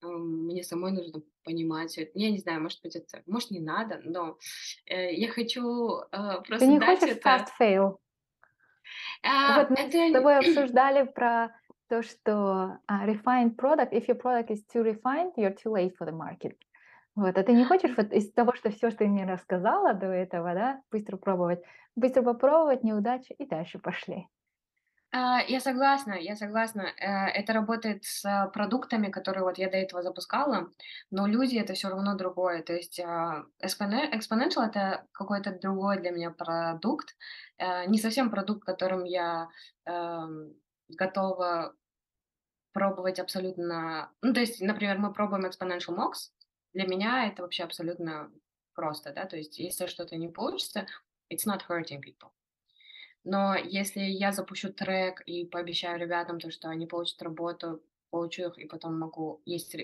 [0.00, 2.12] мне самой нужно понимать это.
[2.14, 4.38] Я не знаю, может быть, это, может, не надо, но
[4.86, 7.28] э, я хочу э, просто Ты не дать хочешь это...
[7.28, 7.96] fast fail?
[9.24, 10.10] А, вот мы это...
[10.10, 11.48] с тобой обсуждали про
[11.88, 16.06] то, что uh, refined product, if your product is too refined, you're too late for
[16.06, 16.56] the market.
[17.16, 20.06] Вот, а ты не хочешь вот из того, что все, что ты мне рассказала до
[20.06, 21.62] этого, да, быстро пробовать,
[21.96, 24.28] быстро попробовать, неудачи и дальше пошли.
[25.16, 26.82] А, я согласна, я согласна.
[26.98, 30.70] Э, это работает с продуктами, которые вот я до этого запускала,
[31.12, 32.62] но люди это все равно другое.
[32.64, 37.16] То есть а, Exponential это какой-то другой для меня продукт,
[37.58, 39.48] э, не совсем продукт, которым я
[39.86, 40.54] эм,
[40.88, 41.76] готова
[42.72, 44.10] пробовать абсолютно.
[44.20, 46.32] Ну, то есть, например, мы пробуем Exponential Mox.
[46.72, 48.32] Для меня это вообще абсолютно
[48.74, 49.26] просто, да.
[49.26, 50.88] То есть, если что-то не получится,
[51.32, 52.30] it's not hurting people.
[53.24, 58.58] Но если я запущу трек и пообещаю ребятам то, что они получат работу, получу их,
[58.58, 59.40] и потом могу...
[59.44, 59.74] Есть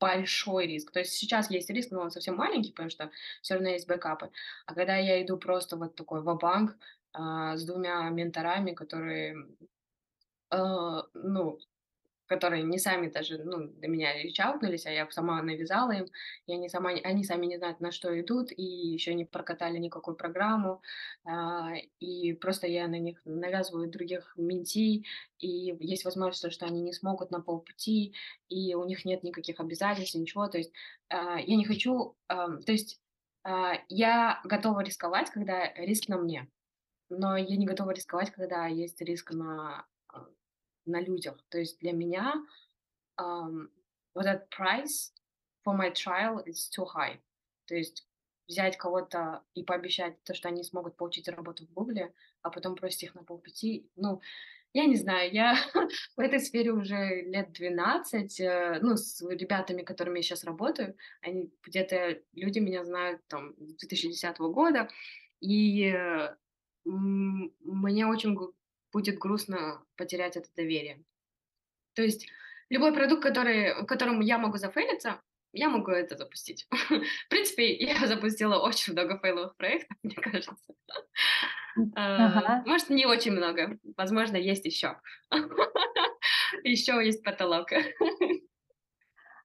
[0.00, 0.90] большой риск.
[0.92, 3.10] То есть сейчас есть риск, но он совсем маленький, потому что
[3.42, 4.30] все равно есть бэкапы.
[4.66, 6.76] А когда я иду просто вот такой в банк
[7.12, 9.46] а, с двумя менторами, которые,
[10.50, 11.58] а, ну,
[12.34, 16.06] которые не сами даже, ну, до меня речаутнулись, а я сама навязала им,
[16.46, 20.16] и они, сама, они сами не знают, на что идут, и еще не прокатали никакую
[20.16, 20.82] программу,
[21.24, 25.04] а, и просто я на них навязываю других менти,
[25.38, 28.14] и есть возможность, что они не смогут на полпути,
[28.48, 30.72] и у них нет никаких обязательств, ничего, то есть
[31.08, 33.00] а, я не хочу, а, то есть
[33.90, 36.48] я готова рисковать, когда риск на мне,
[37.10, 39.84] но я не готова рисковать, когда есть риск на
[40.86, 41.42] на людях.
[41.48, 42.34] То есть для меня
[43.20, 43.68] um,
[44.14, 45.12] вот этот price
[45.66, 47.18] for my trial is too high.
[47.66, 48.06] То есть
[48.46, 53.04] взять кого-то и пообещать то, что они смогут получить работу в Гугле, а потом просить
[53.04, 54.20] их на полпути, ну,
[54.74, 55.56] я не знаю, я
[56.16, 61.50] в этой сфере уже лет 12, э, ну, с ребятами, которыми я сейчас работаю, они
[61.62, 64.90] где-то, люди меня знают там с 2010 года,
[65.40, 66.34] и э,
[66.84, 68.36] мне очень
[68.94, 71.02] будет грустно потерять это доверие.
[71.94, 72.28] То есть
[72.70, 75.20] любой продукт, который, которым я могу зафейлиться,
[75.52, 76.66] я могу это запустить.
[76.70, 80.56] В принципе, я запустила очень много фейловых проектов, мне кажется.
[81.96, 82.62] Ага.
[82.66, 83.78] Может, не очень много.
[83.96, 84.96] Возможно, есть еще.
[86.62, 87.70] Еще есть потолок.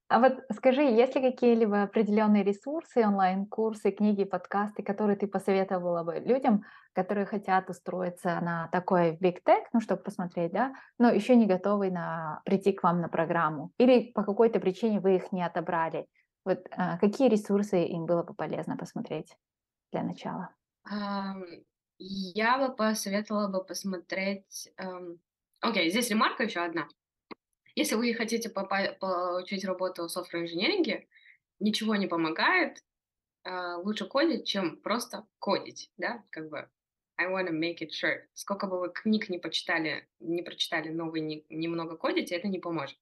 [0.09, 6.15] А вот скажи, есть ли какие-либо определенные ресурсы, онлайн-курсы, книги, подкасты, которые ты посоветовала бы
[6.15, 11.45] людям, которые хотят устроиться на такой Big Tech, ну, чтобы посмотреть, да, но еще не
[11.45, 13.71] готовы на, прийти к вам на программу?
[13.77, 16.07] Или по какой-то причине вы их не отобрали?
[16.43, 19.37] Вот а, какие ресурсы им было бы полезно посмотреть
[19.91, 20.55] для начала?
[21.99, 24.69] Я бы посоветовала бы посмотреть...
[24.77, 25.19] эм,
[25.61, 26.87] Окей, здесь ремарка еще одна.
[27.79, 31.07] Если вы хотите попа- получить работу в софтвер-инженеринге,
[31.61, 32.83] ничего не помогает,
[33.45, 36.69] а, лучше кодить, чем просто кодить, да, как бы
[37.15, 38.25] I wanna make it sure.
[38.33, 42.59] Сколько бы вы книг не почитали, не прочитали, но вы не, немного кодите, это не
[42.59, 42.97] поможет.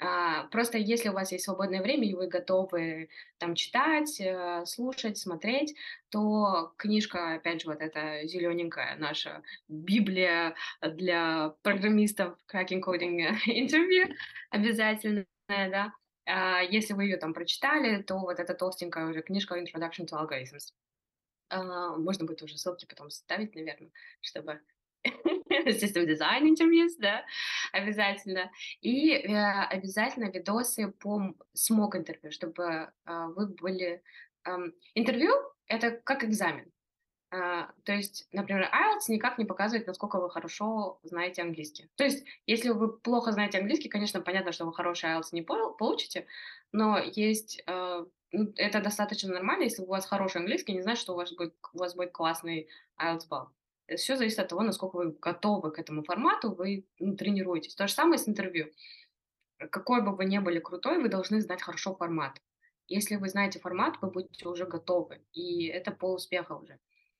[0.00, 5.18] А, просто если у вас есть свободное время, и вы готовы там читать, э, слушать,
[5.18, 5.76] смотреть,
[6.08, 14.10] то книжка, опять же, вот эта зелененькая наша Библия для программистов Cracking Coding Interview
[14.50, 15.92] обязательно, да.
[16.24, 20.72] А, если вы ее там прочитали, то вот эта толстенькая уже книжка Introduction to Algorithms.
[21.50, 23.90] А, можно будет уже ссылки потом ставить, наверное,
[24.22, 24.60] чтобы
[25.66, 27.24] System Design интервьюс, да,
[27.72, 28.50] обязательно.
[28.80, 34.02] И э, обязательно видосы по смог интервью, чтобы э, вы были...
[34.44, 35.32] Эм, интервью—
[35.66, 36.70] это как экзамен.
[37.32, 41.88] Uh, то есть, например, IELTS никак не показывает, насколько вы хорошо знаете английский.
[41.94, 46.26] То есть, если вы плохо знаете английский, конечно, понятно, что вы хороший IELTS не получите,
[46.72, 51.16] но есть uh, это достаточно нормально, если у вас хороший английский, не значит, что у
[51.16, 52.68] вас будет, у вас будет классный
[53.00, 53.50] IELTS балл.
[53.96, 57.74] Все зависит от того, насколько вы готовы к этому формату, вы ну, тренируетесь.
[57.74, 58.70] То же самое с интервью.
[59.70, 62.40] Какой бы вы ни были крутой, вы должны знать хорошо формат.
[62.88, 66.78] Если вы знаете формат, вы будете уже готовы, и это пол успеха уже.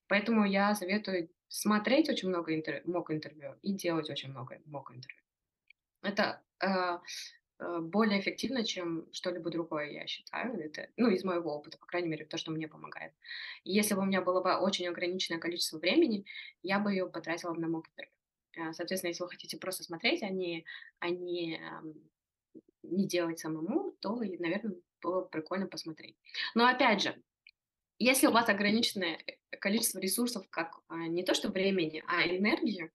[0.09, 5.23] Поэтому я советую смотреть очень много интервью, мок интервью и делать очень много мок интервью.
[6.03, 6.99] Это э, Э,
[7.81, 10.59] более эффективно, чем что-либо другое, я считаю.
[10.59, 13.13] Это, ну, из моего опыта, по крайней мере, то, что мне помогает.
[13.65, 16.25] Если бы у меня было бы очень ограниченное количество времени,
[16.63, 18.13] я бы ее потратила на мокинтервью.
[18.57, 20.65] Э, соответственно, если вы хотите просто смотреть, а не,
[20.99, 21.61] а не,
[22.83, 26.17] не делать самому, то, наверное, было бы прикольно посмотреть.
[26.55, 27.23] Но опять же,
[27.99, 32.91] если у вас ограниченное э, количество ресурсов, как не то что времени, а энергии,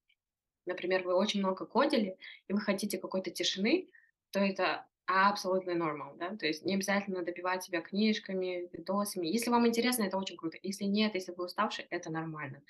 [0.65, 3.87] например, вы очень много кодили, и вы хотите какой-то тишины,
[4.35, 9.27] то это абсолютно нормал, да, то есть не обязательно добивать себя книжками, видосами.
[9.27, 10.57] Если вам интересно, это очень круто.
[10.61, 12.61] Если нет, если вы уставший, это нормально.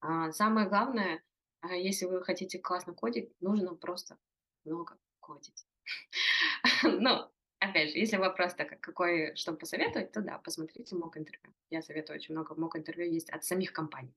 [0.00, 1.24] А, самое главное,
[1.60, 4.16] а, если вы хотите классно кодить, нужно просто
[4.64, 5.66] много кодить.
[6.84, 11.52] Ну, опять же, если вопрос так, какой, что посоветовать, то да, посмотрите мок интервью.
[11.68, 14.14] Я советую очень много мок интервью есть от самих компаний.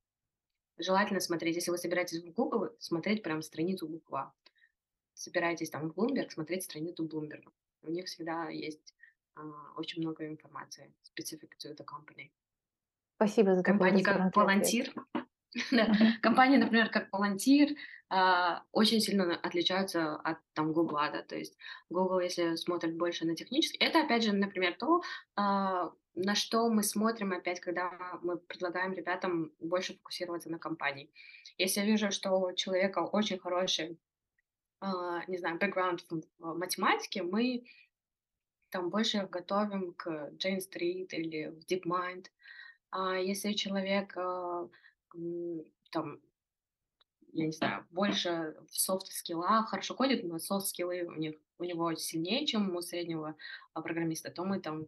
[0.78, 4.34] Желательно смотреть, если вы собираетесь в Google, смотреть прям страницу Google
[5.22, 7.44] собираетесь там в Bloomberg, смотреть страницу Bloomberg.
[7.84, 8.96] У них всегда есть
[9.36, 9.42] а,
[9.78, 12.32] очень много информации specific to the company.
[13.16, 14.92] Спасибо за Компании как Palantir.
[16.22, 17.76] Компании, например, как Palantir,
[18.10, 21.58] а, очень сильно отличаются от там Google, да, то есть
[21.90, 25.02] Google, если смотрит больше на технический, это опять же, например, то,
[25.36, 27.92] а, на что мы смотрим опять, когда
[28.22, 31.10] мы предлагаем ребятам больше фокусироваться на компании.
[31.58, 34.00] Если я вижу, что у человека очень хороший
[35.28, 37.66] не знаю, бэкграунд в математике, мы
[38.70, 42.28] там больше готовим к Jane Street или в DeepMind.
[42.90, 44.68] А если человек а,
[45.92, 46.20] там,
[47.34, 52.48] я не знаю, больше в софт-скиллах хорошо кодит, но софт-скиллы у них у него сильнее,
[52.48, 53.36] чем у среднего
[53.74, 54.88] программиста, то мы там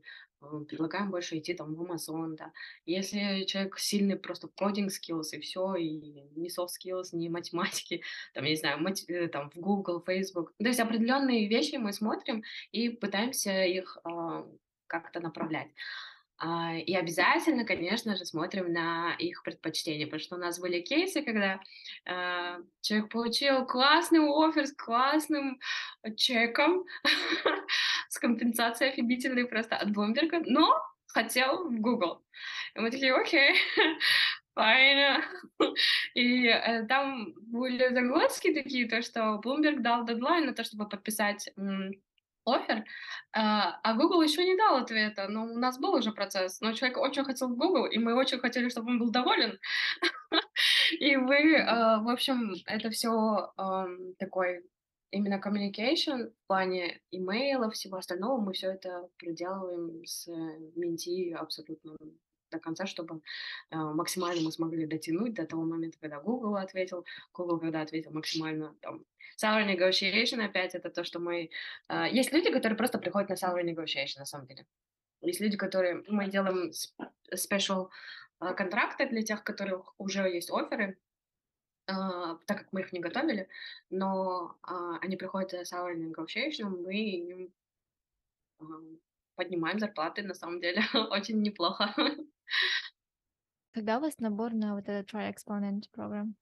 [0.68, 2.52] предлагаем больше идти там в Amazon, да.
[2.86, 8.02] Если человек сильный просто в coding skills и все, и не soft skills, не математики,
[8.34, 10.54] там, я не знаю, мать, э, там в Google, Facebook.
[10.58, 14.44] То есть определенные вещи мы смотрим и пытаемся их э,
[14.88, 15.70] как-то направлять.
[16.38, 21.22] А, и обязательно, конечно же, смотрим на их предпочтения, потому что у нас были кейсы,
[21.22, 21.62] когда
[22.06, 25.60] э, человек получил классный офер с классным
[26.18, 26.84] чеком,
[28.14, 30.72] с компенсацией офигительной просто от Bloomberg, но
[31.07, 32.24] хотел в Google.
[32.76, 33.55] И мы такие, окей,
[34.57, 35.24] fine.
[36.14, 41.49] И э, там были загвоздки такие, то, что Bloomberg дал дедлайн на то, чтобы подписать
[42.45, 42.84] офер,
[43.32, 46.97] а, а Google еще не дал ответа, но у нас был уже процесс, но человек
[46.97, 49.57] очень хотел в Google, и мы очень хотели, чтобы он был доволен.
[50.99, 53.53] И вы, а, в общем, это все
[54.20, 54.61] такой
[55.14, 60.28] именно communication в плане имейлов, всего остального, мы все это проделываем с
[60.76, 61.95] Менти абсолютно
[62.51, 63.22] до конца, чтобы
[63.72, 68.76] э, максимально мы смогли дотянуть до того момента, когда Google ответил, Google когда ответил максимально
[68.82, 69.05] там
[69.41, 71.49] salary negotiation, опять это то, что мы...
[71.89, 74.66] Uh, есть люди, которые просто приходят на salary negotiation, на самом деле.
[75.22, 76.03] Есть люди, которые...
[76.07, 76.72] Мы делаем
[77.34, 77.89] special
[78.39, 80.97] uh, контракты для тех, которых уже есть оферы,
[81.89, 83.47] uh, так как мы их не готовили,
[83.89, 87.53] но uh, они приходят на salary negotiation, мы им
[88.59, 88.99] uh,
[89.36, 91.93] поднимаем зарплаты, на самом деле, очень неплохо.
[93.73, 96.36] Когда у вас набор на вот этот Try Exponent программ?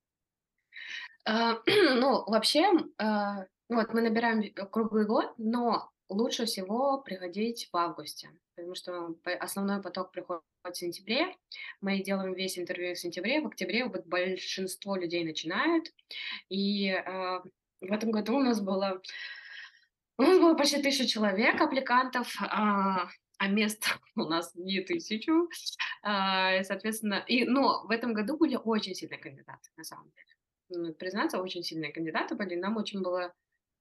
[1.25, 2.65] А, ну, вообще,
[2.97, 9.15] а, ну вот мы набираем круглый год, но лучше всего приходить в августе, потому что
[9.39, 11.35] основной поток приходит в сентябре.
[11.79, 15.87] Мы делаем весь интервью в сентябре, в октябре вот большинство людей начинают.
[16.49, 17.41] И э,
[17.79, 19.01] в этом году у нас было
[20.17, 23.09] у нас было почти тысяча человек, аппликантов, а,
[23.39, 25.49] а мест у нас не тысячу.
[26.03, 30.93] А, соответственно, и, но в этом году были очень сильные кандидаты, на самом деле.
[30.93, 32.55] Признаться, очень сильные кандидаты были.
[32.55, 33.33] Нам очень было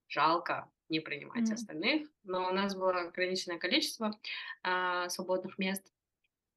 [0.09, 1.55] жалко не принимать mm-hmm.
[1.55, 4.19] остальных, но у нас было ограниченное количество
[4.63, 5.93] а, свободных мест.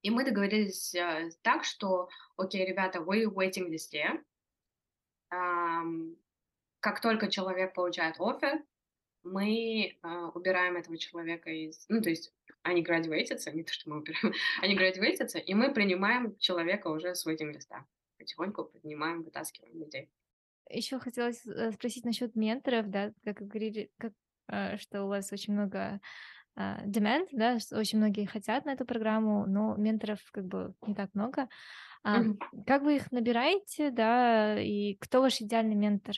[0.01, 4.21] И мы договорились а, так, что, окей, ребята, вы в waiting листе.
[5.29, 5.83] А,
[6.79, 8.63] как только человек получает офер,
[9.23, 11.85] мы а, убираем этого человека из...
[11.87, 16.37] Ну, то есть они градивейтятся, не то, что мы убираем, они градивейтятся, и мы принимаем
[16.39, 17.85] человека уже с этим листа.
[18.17, 20.09] Потихоньку поднимаем, вытаскиваем людей.
[20.69, 24.15] Еще хотелось э, спросить насчет менторов, да, как говорили, как, э,
[24.47, 25.99] что у вас очень много
[26.55, 31.09] demand, да, что очень многие хотят на эту программу, но менторов как бы не так
[31.13, 31.47] много.
[32.05, 32.63] Mm-hmm.
[32.67, 36.15] Как вы их набираете, да, и кто ваш идеальный ментор?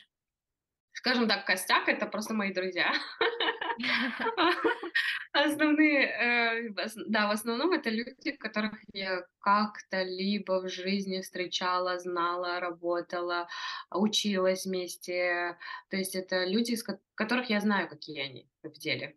[0.96, 2.92] скажем так, костяк это просто мои друзья.
[5.32, 6.70] Основные, э,
[7.06, 13.48] да, в основном это люди, которых я как-то либо в жизни встречала, знала, работала,
[13.90, 15.56] училась вместе.
[15.90, 19.16] То есть это люди, из которых я знаю, какие они в деле.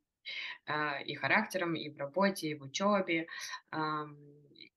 [0.65, 3.27] Э, и характером, и в работе, и в учебе.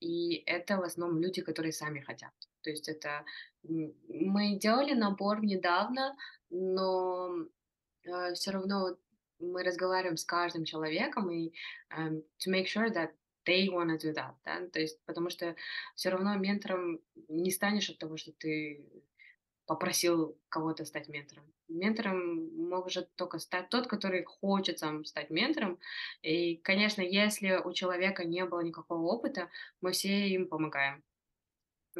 [0.00, 2.32] И это в основном люди, которые сами хотят.
[2.62, 3.24] То есть это
[3.62, 6.16] мы делали набор недавно,
[6.50, 7.30] но
[8.04, 8.96] э, все равно
[9.42, 11.52] мы разговариваем с каждым человеком и
[11.96, 13.10] um, to make sure that
[13.44, 15.56] they want to do that, да, то есть потому что
[15.96, 18.84] все равно ментором не станешь от того, что ты
[19.66, 21.44] попросил кого-то стать ментором.
[21.68, 25.78] Ментором может только стать тот, который хочет сам стать ментором.
[26.20, 29.48] И, конечно, если у человека не было никакого опыта,
[29.80, 31.02] мы все им помогаем.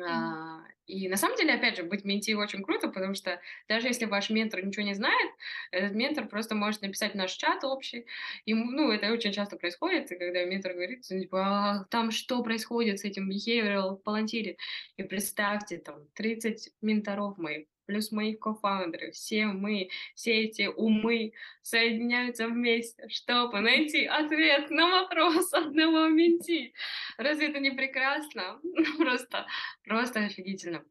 [0.01, 4.07] А, и на самом деле, опять же, быть менти очень круто, потому что даже если
[4.07, 5.31] ваш ментор ничего не знает,
[5.71, 8.07] этот ментор просто может написать в наш чат общий.
[8.45, 13.05] И, ну, это очень часто происходит, когда ментор говорит, типа, а, там что происходит с
[13.05, 14.57] этим behavioral волонтере?
[14.97, 22.49] И представьте, там, 30 менторов моих плюс мои кофаундеры, все мы, все эти умы соединяются
[22.49, 26.75] вместе, чтобы найти ответ на вопрос одного менти.
[27.19, 28.61] Разве это не прекрасно?
[28.99, 29.47] Просто,
[29.85, 30.85] просто офигительно.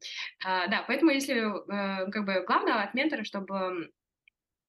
[0.44, 3.92] А, да, поэтому если, э, как бы, главное от ментора, чтобы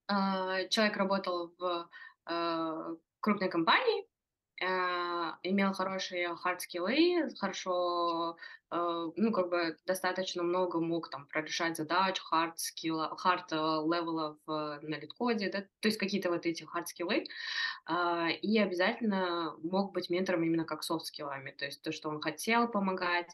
[0.09, 1.89] э, человек работал в
[2.29, 4.12] э, крупной компании, а,
[4.63, 8.37] имел хорошие hard skill ы, хорошо,
[8.71, 15.63] э, ну, как бы достаточно много мог там прорешать задач, хард-скилла, хард-левелов на литкоде, да,
[15.81, 17.27] то есть какие-то вот эти hard skill ы,
[17.87, 22.09] а, и обязательно мог быть ментором именно как soft skill ами, то есть то, что
[22.09, 23.31] он хотел помогать,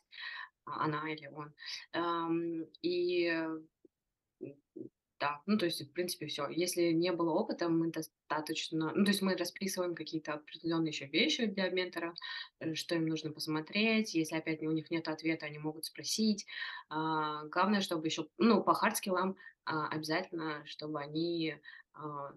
[0.64, 1.54] а, она или он.
[2.82, 3.46] И
[5.20, 6.48] да, ну, то есть, в принципе, все.
[6.48, 7.90] Если не было опыта, мы
[8.28, 8.92] достаточно...
[8.94, 12.14] Ну, то есть мы расписываем какие-то определенные еще вещи для ментора,
[12.60, 14.14] э, что им нужно посмотреть.
[14.14, 16.46] Если опять у них нет ответа, они могут спросить.
[16.88, 18.28] А, главное, чтобы еще...
[18.38, 21.56] Ну, по hard skill ам а, обязательно, чтобы они
[21.94, 22.32] а,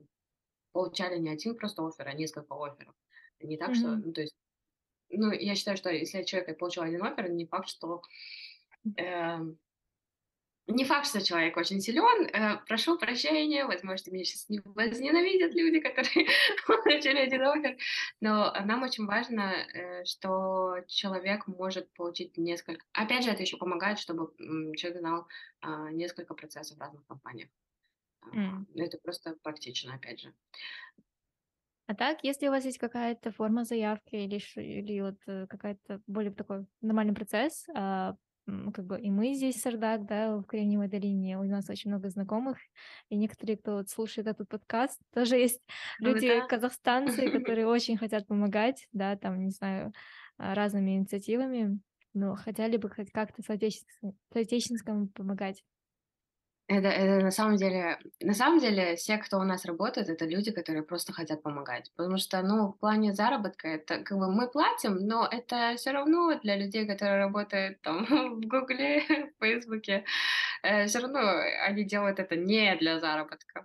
[0.71, 2.95] получали не один просто офер, а несколько офферов.
[3.41, 3.75] Не так, mm-hmm.
[3.75, 3.87] что...
[3.95, 4.35] Ну, то есть...
[5.09, 8.01] Ну, я считаю, что если человек получил один офер, не факт, что...
[8.97, 9.39] Э,
[10.67, 12.27] не факт, что человек очень силен.
[12.27, 16.27] Э, прошу прощения, возможно, меня сейчас не возненавидят люди, которые
[16.67, 17.77] получили один офер.
[18.19, 22.85] Но нам очень важно, э, что человек может получить несколько...
[22.93, 24.33] Опять же, это еще помогает, чтобы
[24.75, 25.27] человек знал
[25.61, 27.49] а, несколько процессов в разных компаниях.
[28.33, 28.65] Mm.
[28.75, 30.33] Это просто практично, опять же.
[31.87, 36.31] А так, если у вас есть какая-то форма заявки или, или вот э, какая-то более
[36.31, 38.15] такой нормальный процесс, а,
[38.73, 42.57] как бы и мы здесь, Сардак, да, в Кремниевой долине, у нас очень много знакомых,
[43.09, 45.61] и некоторые, кто вот слушает этот подкаст, тоже есть
[45.99, 46.47] ну люди, да.
[46.47, 49.93] казахстанцы, которые очень хотят помогать, да, там, не знаю,
[50.37, 51.79] а, разными инициативами,
[52.13, 55.63] но хотели бы хоть как-то соотечественскому помогать.
[56.73, 60.51] Это это на самом деле на самом деле все, кто у нас работает, это люди,
[60.51, 61.91] которые просто хотят помогать.
[61.97, 66.39] Потому что, ну, в плане заработка это как бы мы платим, но это все равно
[66.41, 68.05] для людей, которые работают там
[68.41, 69.01] в "Гугле",
[69.39, 70.05] в "Фейсбуке",
[70.63, 71.19] э, всё равно
[71.67, 73.63] они делают это не для заработка.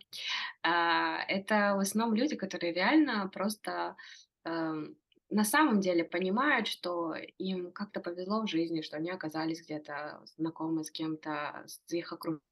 [0.63, 3.97] А, это в основном люди, которые реально просто,
[4.45, 4.97] эм,
[5.31, 10.85] на самом деле понимают, что им как-то повезло в жизни, что они оказались где-то знакомы
[10.85, 12.43] с кем-то, с их окружением,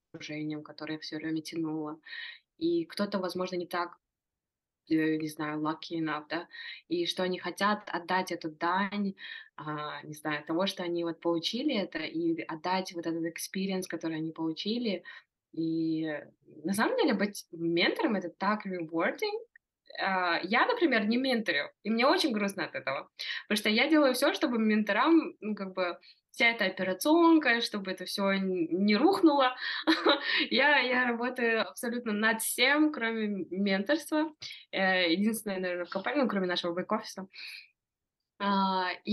[0.63, 1.99] которое всё время тянуло.
[2.59, 3.99] И кто-то, возможно, не так,
[4.91, 6.49] э, не знаю, lucky enough, да,
[6.89, 9.15] и что они хотят отдать эту дань,
[9.57, 14.19] а, не знаю, того, что они вот получили это, и отдать вот этот experience, который
[14.19, 15.05] они получили.
[15.55, 16.21] И
[16.65, 19.39] на самом деле быть ментором- это так rewarding.
[20.01, 23.11] А, я, например, не менторю, и мне очень грустно от этого,
[23.49, 25.99] потому что я делаю всё, чтобы менторам, ну, как бы
[26.33, 28.49] вся эта операционка, чтобы это всё н
[28.87, 29.55] не рухнуло.
[30.51, 34.33] Я я работаю абсолютно над всем, кроме менторства.
[34.73, 37.29] Э, единственное, наверно, в компании, ну, кроме нашего бэк-офиса.
[38.41, 39.13] А, и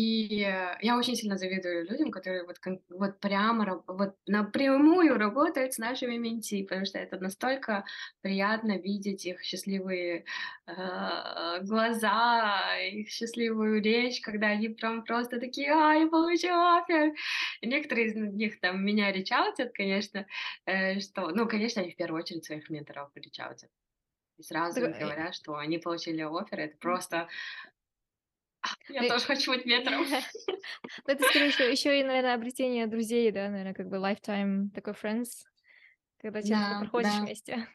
[0.82, 2.58] я очень сильно завидую людям, которые вот
[2.90, 7.86] вот прямо вот напрямую работают с нашими менти, потому что это настолько
[8.22, 10.26] приятно видеть их счастливые,
[10.66, 17.14] а, глаза, их счастливую речь, когда они прям просто такие: "А, я получила оффер!"
[17.62, 20.26] Некоторые из них там меня ричаутят, конечно,
[20.66, 23.70] э, что, ну, конечно, они в первую очередь своих менторов ричаутят.
[24.38, 26.60] И сразу им э говорят, что они получили оффер.
[26.60, 27.28] Это просто
[28.90, 30.06] я Э тоже хочу быть ментором.
[31.08, 35.46] Ну, это скорее ещё и, наверно, обретение друзей, да, наверно, как бы lifetime такой friends,
[36.20, 37.22] когда часто Да, проходишь да.
[37.22, 37.68] вместе.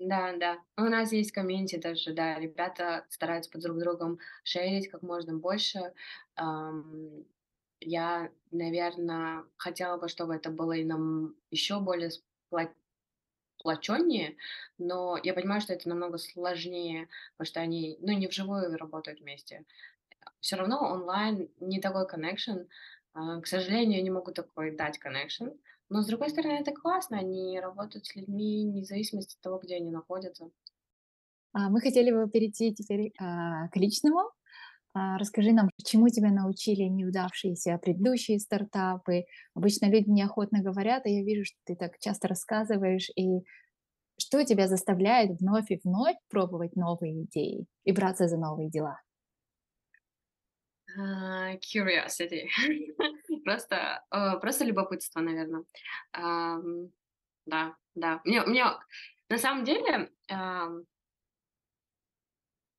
[0.00, 0.58] Да, да.
[0.78, 5.92] У нас есть комьюнити даже, да, ребята стараются друг с другом шерить как можно больше.
[7.82, 12.60] Я, наверно, хотела бы, чтобы это было и нам ещё более спло
[13.60, 14.36] сплочённее,
[14.78, 19.64] но я понимаю, что это намного сложнее, потому что они, ну, не вживую работают вместе.
[20.40, 22.68] Всё равно онлайн не такой connection.
[23.14, 25.58] А, к сожалению, я не могу такой дать connection,
[25.90, 27.18] но, с другой стороны, это классно.
[27.18, 28.84] Они работают с людьми вне
[29.20, 30.50] от того, где они находятся.
[31.54, 34.30] А, мы хотели бы перейти теперь, а, к личному.
[34.92, 39.24] А, расскажи нам, чему тебя научили неудавшиеся предыдущие стартапы?
[39.54, 43.08] Обычно люди неохотно говорят, а я вижу, что ты так часто рассказываешь.
[43.16, 43.44] И
[44.18, 49.00] что тебя заставляет вновь и вновь пробовать новые идеи и браться за новые дела?
[50.98, 52.48] А, curiosity.
[53.44, 55.64] Просто, э, просто любопытство, наверно.
[56.12, 56.88] Ам,
[57.46, 58.20] да, да.
[58.24, 58.64] Мне мне
[59.28, 60.10] на самом деле,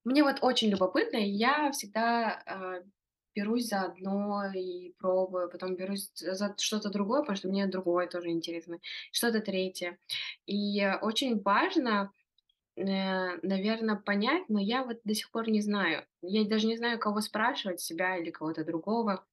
[0.04, 2.84] мне вот очень любопытно, и я всегда, а,
[3.36, 8.30] берусь за одно и пробую, потом берусь за что-то другое, потому что мне другое тоже
[8.30, 8.80] интересно,
[9.12, 9.98] что-то третье.
[10.46, 12.12] И очень важно,
[12.78, 12.84] э,
[13.44, 16.06] наверно, понять, но я вот до сих пор не знаю.
[16.22, 19.26] Я даже не знаю, кого спрашивать: себя или кого-то другого.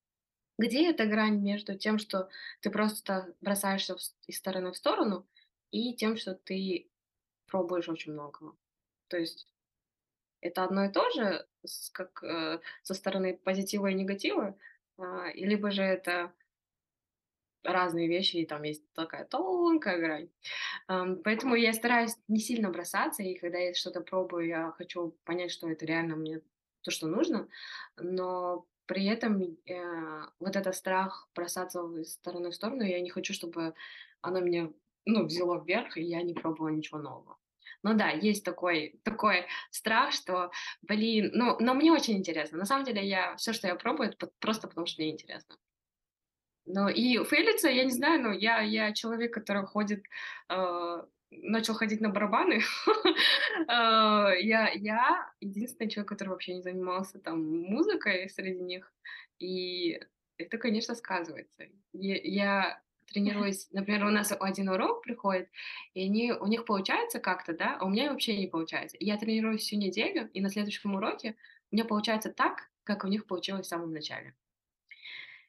[0.58, 2.28] Где эта грань между тем, что
[2.62, 5.26] ты просто бросаешься в из стороны в сторону,
[5.72, 6.90] и тем, что ты
[7.46, 8.56] пробуешь очень многого?
[9.08, 9.48] То есть
[10.40, 11.46] это одно и то же,
[11.92, 14.56] как, э, со стороны позитива и негатива,
[15.34, 16.32] и либо же это
[17.62, 20.28] разные вещи, и там есть такая тонкая грань.
[20.86, 25.50] Ам, поэтому я стараюсь не сильно бросаться, и когда я что-то пробую, я хочу понять,
[25.50, 26.40] что это реально мне
[26.82, 27.48] то, что нужно.
[27.96, 33.34] Но при этом, э, вот это страх бросаться из стороны в сторону, я не хочу,
[33.34, 33.74] чтобы
[34.20, 34.70] оно меня,
[35.04, 37.38] ну, взяло вверх, и я не пробовала ничего нового.
[37.84, 40.50] Ну да, есть такой такой страх, что,
[40.82, 42.58] блин, ну, но мне очень интересно.
[42.58, 45.56] На самом деле я всё, что я пробую, это просто потому, что мне интересно.
[46.66, 50.04] Ну и фейлиться, я не знаю, но я я человек, который ходит,
[50.48, 52.60] а, начал ходить на барабаны.
[53.68, 58.92] А, я я единственный человек, который вообще не занимался там музыкой среди них,
[59.38, 60.00] и
[60.36, 61.64] это, конечно, сказывается.
[61.92, 65.48] Я тренируюсь, например, у нас 1 урок приходит,
[65.94, 68.96] и они у них получается как-то, да, а у меня вообще не получается.
[69.00, 71.36] Я тренируюсь всю неделю, и на следующем уроке
[71.70, 74.34] у меня получается так, как у них получилось в самом начале.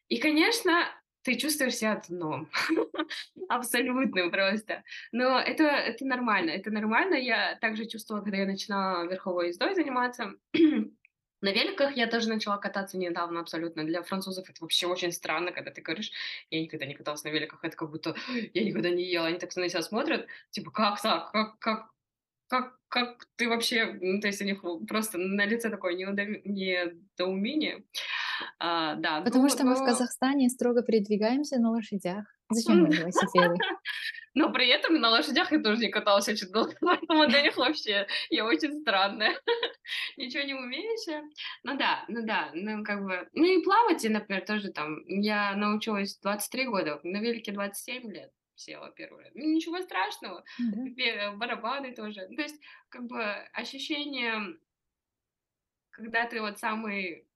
[0.10, 0.88] И, конечно,
[1.22, 2.50] ты чувствуешь себя дном,
[3.50, 4.84] абсолютным просто.
[5.12, 7.16] Но это это нормально, это нормально.
[7.16, 10.34] Я так же чувствовала, когда я начинала верховой ездой заниматься.
[11.42, 13.86] На великах я тоже начала кататься недавно абсолютно.
[13.86, 16.12] Для французов это вообще очень странно, когда ты говоришь:
[16.50, 17.64] "Я никогда не каталась на великах".
[17.64, 18.16] Это как будто
[18.54, 19.28] я никогда не ела.
[19.28, 21.32] Они так на тебя смотрят, типа: "Как так?
[21.32, 21.92] Как как
[22.48, 27.84] как как ты вообще?" Ну, то есть у них просто на лице такое недоумение.
[28.60, 32.26] А, да, Потому ну что мы в Казахстане строго передвигаемся на лошадях.
[32.50, 33.56] Зачем нам велосипеды?
[34.34, 38.46] Но при этом на лошадях я тоже не каталась очень долго, поэтому них вообще я
[38.46, 39.36] очень странная,
[40.18, 41.24] ничего не умеющая.
[41.64, 43.28] Ну да, ну да, ну как бы...
[43.34, 45.00] Ну и плавать, например, тоже там...
[45.08, 49.32] Я научилась 23 года, на велике 27 лет села первый раз.
[49.36, 51.32] Ну, ничего страшного, Да.
[51.32, 52.28] барабаны тоже.
[52.36, 52.60] То есть
[52.90, 53.24] как бы
[53.54, 54.58] ощущение,
[55.92, 57.30] когда ты вот самый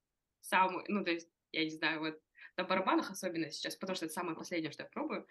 [0.43, 2.19] самый, ну, то есть, я не знаю, вот
[2.57, 5.27] на барабанах особенно сейчас, потому что это самое последнее, что я пробую,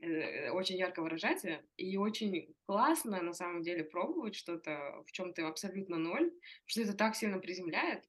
[0.00, 5.42] э, очень ярко выражается, и очень классно на самом деле пробовать что-то, в чем ты
[5.42, 6.32] абсолютно ноль,
[6.66, 8.04] что это так сильно приземляет.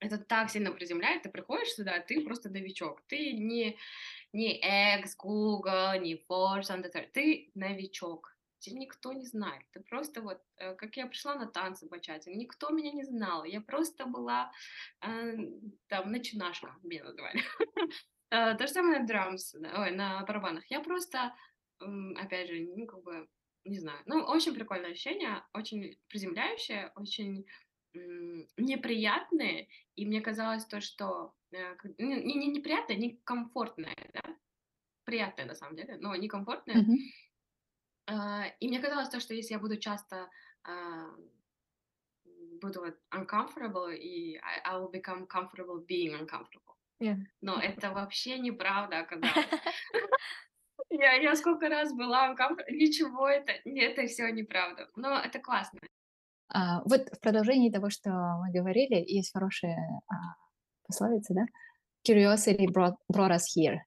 [0.00, 3.76] Это так сильно приземляет, ты приходишь сюда, ты просто новичок, ты не,
[4.32, 9.64] не экс Google, не Third, ты новичок, никто не знает.
[9.72, 13.44] Ты просто вот, э, как я пришла на танцы бачате, никто меня не знал.
[13.44, 14.50] Я просто была
[15.04, 15.36] э,
[15.88, 17.40] там начинашка, меня называли.
[18.30, 20.66] Э, То же самое на драмс, ой, на барабанах.
[20.70, 21.34] Я просто,
[21.78, 23.26] опять же, ну, как бы,
[23.64, 24.02] не знаю.
[24.04, 27.46] Ну, очень прикольное ощущение, очень приземляющее, очень
[28.56, 29.68] неприятное.
[29.96, 34.36] И мне казалось то, что э, как- не, не не неприятное, не комфортное, да,
[35.04, 36.76] приятное на самом деле, но некомфортное.
[36.76, 36.96] Мгм.
[38.08, 40.30] А, и мне казалось то, что если я буду часто,
[40.64, 41.08] а,
[42.60, 46.76] буду вот uncomfortable, и I I will become comfortable being uncomfortable.
[47.00, 47.16] Yeah.
[47.42, 49.52] Но это вообще неправда оказалось.
[50.90, 55.80] Я я сколько раз была uncomfortable, ничего это это всё неправда, но это классно.
[56.52, 60.14] А, вот в продолжении того, что мы говорили, есть хорошая а,
[60.86, 61.46] пословица, да?
[62.08, 63.78] Curiosity brought, brought us here.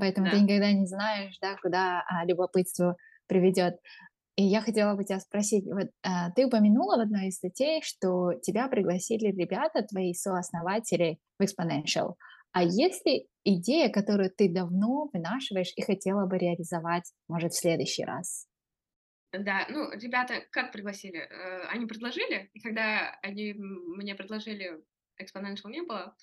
[0.00, 0.40] Поэтому ты Да.
[0.40, 2.96] никогда не знаешь, да, куда а, любопытство
[3.30, 3.76] приведет.
[4.36, 8.34] И я хотела бы тебя спросить, вот а, ты упомянула в одной из статей, что
[8.42, 12.14] тебя пригласили ребята, твои сооснователи в Exponential.
[12.52, 18.04] А есть ли идея, которую ты давно вынашиваешь и хотела бы реализовать, может, в следующий
[18.04, 18.46] раз?
[19.32, 21.18] Да, ну, ребята как пригласили?
[21.18, 24.82] Э, они предложили, и когда они мне предложили,
[25.20, 26.16] Exponential не было.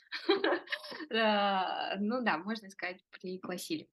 [1.14, 3.88] А, ну да, можно сказать, пригласили.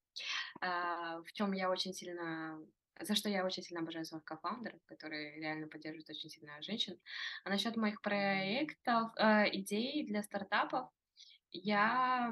[0.61, 2.59] А, в чем я очень сильно
[2.99, 6.99] за что я очень сильно обожаю своих кофаундеров, которые реально поддерживают очень сильно женщин.
[7.43, 10.89] А насчет моих проектов, а, идей для стартапов,
[11.51, 12.31] я,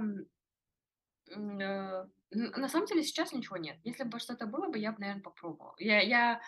[1.30, 3.78] э, на самом деле сейчас ничего нет.
[3.84, 5.76] Если бы что-то было бы, я бы, наверно, попробовала.
[5.78, 6.42] Я я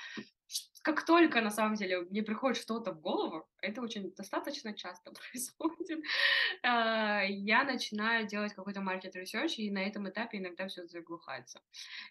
[0.86, 6.00] как только на самом деле мне приходит что-то в голову, это очень достаточно часто происходит,
[6.64, 11.62] а, я начинаю делать какой-то market research, и на этом этапе иногда всё заглухается.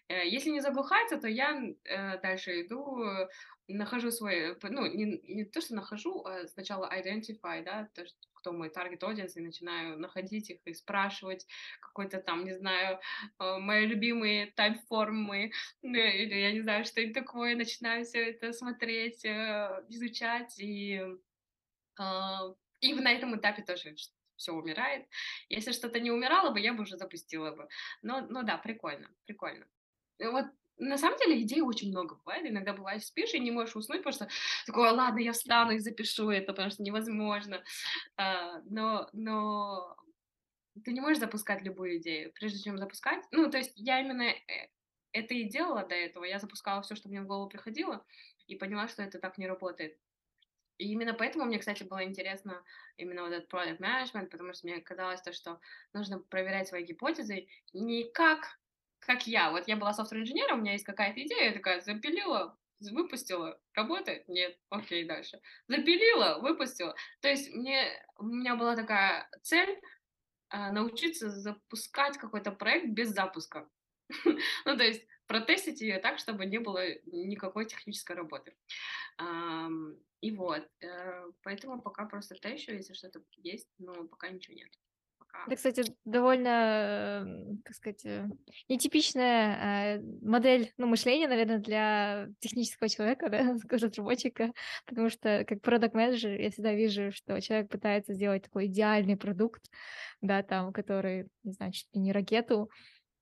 [0.09, 3.27] Э, если не заглухается, то я, э, дальше иду, э,
[3.67, 8.53] нахожу свой, ну, не не то, что нахожу, а сначала identify, да, то, что кто
[8.53, 11.47] мой target audience, и начинаю находить их и спрашивать
[11.81, 12.99] какой-то там, не знаю,
[13.39, 15.51] мои любимые тайп-формы,
[15.81, 18.64] или я не знаю, что это такое, начинаю всё это смотреть,
[19.25, 21.01] э, изучать, и,
[21.99, 22.41] а,
[22.81, 23.95] и на этом этапе тоже
[24.37, 25.07] всё умирает.
[25.49, 27.67] Если что-то не умирало бы, я бы уже запустила бы.
[28.03, 29.65] Но но да, прикольно, прикольно.
[30.19, 30.45] И вот
[30.79, 32.45] на самом деле идей очень много бывает.
[32.47, 34.29] Иногда бывает, спишь и не можешь уснуть, потому что
[34.67, 37.63] такой: "Ладно, я встану и запишу это", потому что невозможно.
[38.17, 39.97] А, но но
[40.85, 42.33] ты не можешь запускать любую идею.
[42.33, 44.69] Прежде чем запускать ну, то есть я именно, э,
[45.13, 46.25] это и делала до этого.
[46.25, 48.05] Я запускала всё, что мне в голову приходило,
[48.47, 49.97] и поняла, что это так не работает.
[50.77, 52.63] И именно поэтому мне, кстати, было интересно
[52.97, 55.59] именно вот этот product management, потому что мне казалось то, что
[55.93, 58.59] нужно проверять свои гипотезы не как
[59.05, 59.51] как я.
[59.51, 64.27] Вот я была софтвер-инженером, у меня есть какая-то идея, я такая запилила, выпустила, работает?
[64.27, 64.57] Нет.
[64.69, 65.39] Окей, дальше.
[65.67, 66.95] Запилила, выпустила.
[67.21, 67.87] То есть мне
[68.17, 69.79] у меня была такая цель,
[70.49, 73.69] а, научиться запускать какой-то проект без запуска.
[74.65, 78.53] Ну, то есть протестить её так, чтобы не было никакой технической работы.
[80.21, 84.71] И вот, э, поэтому пока просто тещу, если что-то есть, но пока ничего нет.
[85.45, 87.27] Это, кстати, довольно,
[87.63, 88.27] как сказать, э,
[88.67, 94.53] нетипичная, э, модель, ну, мышления, наверно, для технического человека, да, разработчика,
[94.85, 99.65] потому что как продакт-менеджер я всегда вижу, что человек пытается сделать такой идеальный продукт,
[100.21, 102.69] да, там, который, не знаю, чуть ли не ракету,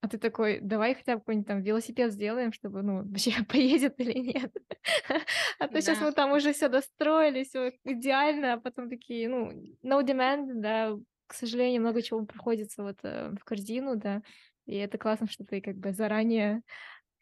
[0.03, 4.19] а ты такой: "Давай хотя бы какой-нибудь там велосипед сделаем, чтобы, ну, вообще поедет или
[4.19, 4.53] нет".
[5.59, 6.07] А то Да.
[6.07, 9.51] мы там уже всё достроили, всё идеально, а потом такие, ну,
[9.83, 10.97] no demand, да,
[11.27, 14.23] к сожалению, много чего приходится вот, э, в корзину, да.
[14.67, 16.63] И это классно, что ты как бы заранее,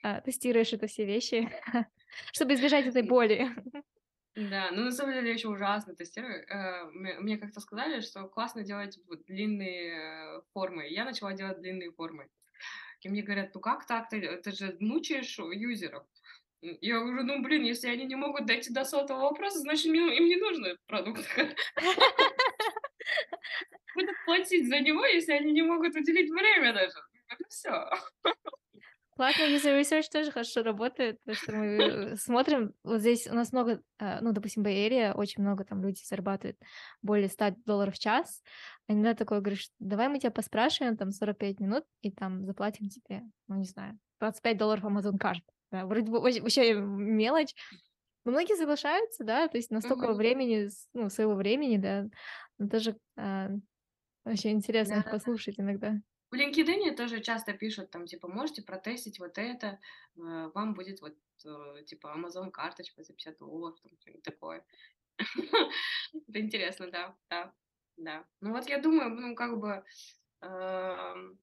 [0.04, 1.50] а, тестируешь это все вещи,
[2.34, 3.50] чтобы избежать этой боли.
[4.36, 6.46] Да, ну, на самом деле я еще ужасно тестирую.
[6.48, 10.88] Э, мне как-то сказали, что классно делать длинные формы.
[10.88, 12.30] Я начала делать длинные формы.
[13.02, 14.10] И мне говорят, ну как так?
[14.10, 16.04] Ты, ты же мучаешь юзеров.
[16.62, 20.36] Я говорю, ну блин, если они не могут дойти до сотого вопроса, значит им не
[20.36, 21.56] нужны продукты.
[23.96, 26.98] Будут платить за него, если они не могут уделить время даже.
[27.28, 27.90] Это все.
[29.16, 33.52] Платный user research тоже хорошо работает, потому что мы э, смотрим, вот здесь у нас
[33.52, 36.58] много, а, ну, допустим, Bay Area, очень много там людей зарабатывают
[37.02, 38.42] более 100 долларов в час,
[38.88, 43.56] иногда такое говоришь, давай мы тебя поспрашиваем там 45 минут и там заплатим тебе, ну,
[43.56, 45.44] не знаю, 25 долларов Amazon карт.
[45.72, 47.54] Да, вроде бы вообще мелочь,
[48.26, 50.16] но многие соглашаются, да, то есть настолько mm-hmm.
[50.16, 52.08] времени, ну, своего времени, да,
[52.58, 53.50] но тоже а,
[54.26, 55.02] вообще интересно да.
[55.02, 55.96] их послушать иногда.
[56.30, 59.80] В LinkedIn тоже часто пишут, там, типа, можете протестить вот это,
[60.16, 64.66] э, вам будет вот, э, типа, Amazon карточка за 50 долларов, там, что-нибудь такое.
[66.14, 67.54] Это интересно, да, да,
[67.98, 68.26] да.
[68.42, 69.84] Ну вот я думаю, ну, как бы,
[70.42, 71.40] эм,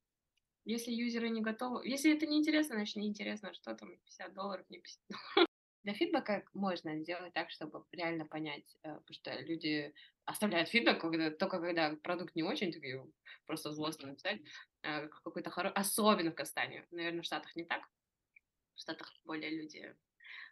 [0.65, 4.67] если юзеры не готовы, если это не интересно, значит не интересно, что там 50 долларов,
[4.69, 5.49] не 50 долларов.
[5.85, 9.95] Для фидбэка можно сделать так, чтобы реально понять, э, потому что люди
[10.27, 13.07] оставляют фидбэк когда, только когда продукт не очень, такие
[13.47, 14.41] просто злостно написать,
[14.83, 16.87] э, какой-то хороший, особенно в Кастане.
[16.91, 17.83] Наверное, в Штатах не так.
[18.75, 19.95] В Штатах более люди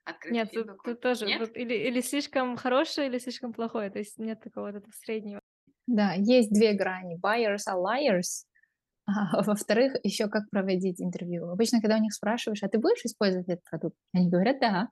[0.04, 1.40] открыты Нет, тут, тут тоже Нет?
[1.40, 5.40] Тут или, или слишком хорошее, или слишком плохое, то есть нет такого вот этого среднего.
[5.86, 7.18] Да, есть две грани.
[7.20, 8.44] Buyers are liars,
[9.06, 11.48] а, во-вторых, еще как проводить интервью.
[11.48, 13.96] Обычно, когда у них спрашиваешь, а ты будешь использовать этот продукт?
[14.12, 14.88] Они говорят, да.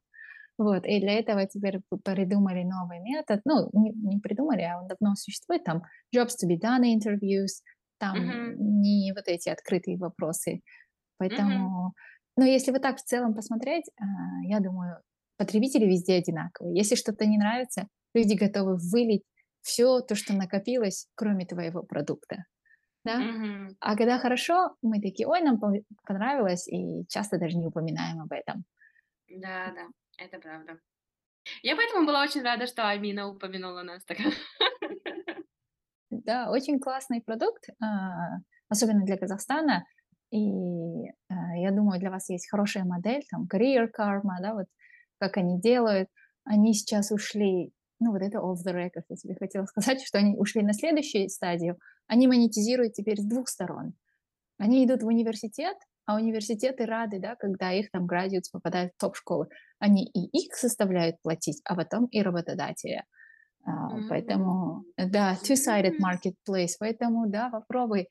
[0.56, 3.40] Вот, и для этого теперь придумали новый метод.
[3.44, 5.64] Ну, не, не придумали, а он давно существует.
[5.64, 5.82] Там
[6.14, 7.62] jobs to be done interviews,
[7.98, 8.54] там mm-hmm.
[8.58, 10.60] не вот эти открытые вопросы.
[11.18, 11.92] Поэтому, mm-hmm.
[12.36, 14.04] ну, если вот так в целом посмотреть, а,
[14.44, 14.98] я думаю,
[15.38, 16.76] потребители везде одинаковые.
[16.76, 19.24] Если что-то не нравится, люди готовы вылить
[19.64, 22.44] все то, что накопилось, кроме твоего продукта.
[23.04, 23.20] Да?
[23.20, 23.76] Mm-hmm.
[23.80, 25.58] А когда хорошо, мы такие, ой, нам
[26.06, 28.64] понравилось, и часто даже не упоминаем об этом.
[29.28, 29.86] Да, да.
[30.18, 30.78] Это правда.
[31.62, 34.04] Я поэтому была очень рада, что Амина упомянула нас.
[34.04, 34.18] Так.
[36.10, 38.38] Да, очень классный продукт, а,
[38.68, 39.84] особенно для Казахстана.
[40.30, 44.66] И а, я думаю, для вас есть хорошая модель, там, Career Karma, да, вот
[45.18, 46.08] как они делают.
[46.44, 50.36] Они сейчас ушли, ну, вот это off the record, я тебе хотела сказать, что они
[50.36, 51.78] ушли на следующую стадию.
[52.06, 53.94] Они монетизируют теперь с двух сторон.
[54.58, 55.76] Они идут в университет,
[56.06, 59.48] а университеты рады, да, когда их там градиутс попадают в топ-школы.
[59.78, 63.04] Они и их составляют платить, а потом и работодателя.
[63.66, 64.08] Mm-hmm.
[64.08, 68.08] Поэтому, да, two-sided marketplace, поэтому, да, попробуй.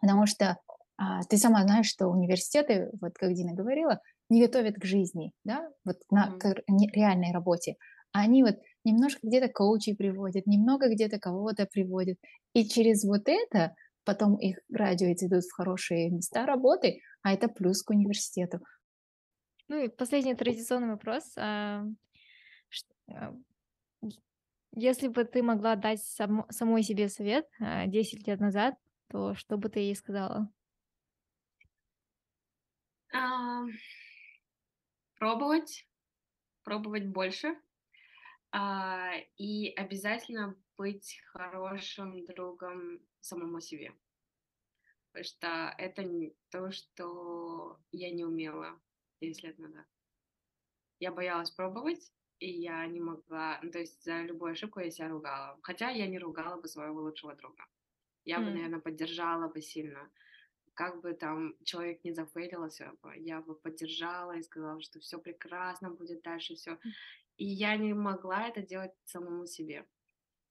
[0.00, 0.58] Потому что
[0.98, 5.66] а, ты сама знаешь, что университеты, вот как Дина говорила, не готовят к жизни, да,
[5.84, 6.38] вот на mm-hmm.
[6.38, 7.76] к реальной работе.
[8.12, 12.18] А они вот немножко где-то коучей приводят, немного где-то кого-то приводят.
[12.54, 13.74] И через вот это
[14.04, 18.60] потом их градиуты идут в хорошие места работы, а это плюс к университету.
[19.68, 21.32] Ну и последний традиционный вопрос.
[21.36, 21.84] А,
[23.08, 23.34] а,
[24.72, 28.74] если бы ты могла дать сам, самой себе совет 10 а, лет назад,
[29.08, 30.48] то что бы ты ей сказала?
[33.12, 33.62] А,
[35.18, 35.88] пробовать,
[36.62, 37.54] пробовать больше.
[38.52, 43.92] А, и обязательно быть хорошим другом самому себе.
[45.12, 46.04] Потому что это
[46.50, 48.80] то, что я не умела
[49.20, 49.86] 10 лет назад.
[50.98, 55.08] Я боялась пробовать, и я не могла, ну, то есть за любую ошибку я себя
[55.08, 55.58] ругала.
[55.62, 57.64] Хотя я не ругала бы своего лучшего друга.
[58.24, 58.44] Я mm.
[58.44, 60.10] бы, наверное, поддержала бы сильно.
[60.74, 66.22] Как бы там человек не зафейлился, я бы поддержала и сказала, что все прекрасно будет
[66.22, 66.78] дальше, все.
[67.36, 69.86] И я не могла это делать самому себе.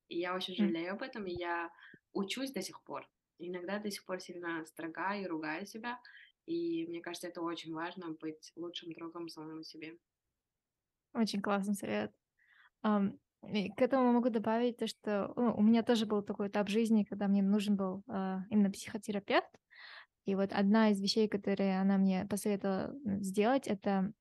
[0.08, 1.70] И я очень жалею об этом, и я
[2.14, 3.08] учусь до сих пор.
[3.38, 6.00] Иногда до сих пор сильно строга и ругаю себя.
[6.46, 9.98] И мне кажется, это очень важно быть лучшим другом самому себе.
[11.14, 12.12] Очень классный совет.
[12.84, 13.20] Um,
[13.54, 17.04] и к этому могу добавить то, что ну, у меня тоже был такой этап жизни,
[17.04, 19.50] когда мне нужен был uh, именно психотерапевт.
[20.26, 24.12] И вот одна из вещей, которые она мне посоветовала сделать, это,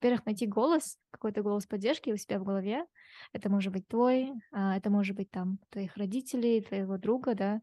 [0.00, 2.86] во-первых, найти голос, какой-то голос поддержки у себя в голове.
[3.32, 7.60] Это может быть твой, uh, это может быть там твоих родителей, твоего друга, да,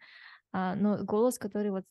[0.56, 1.86] uh, но голос, который вот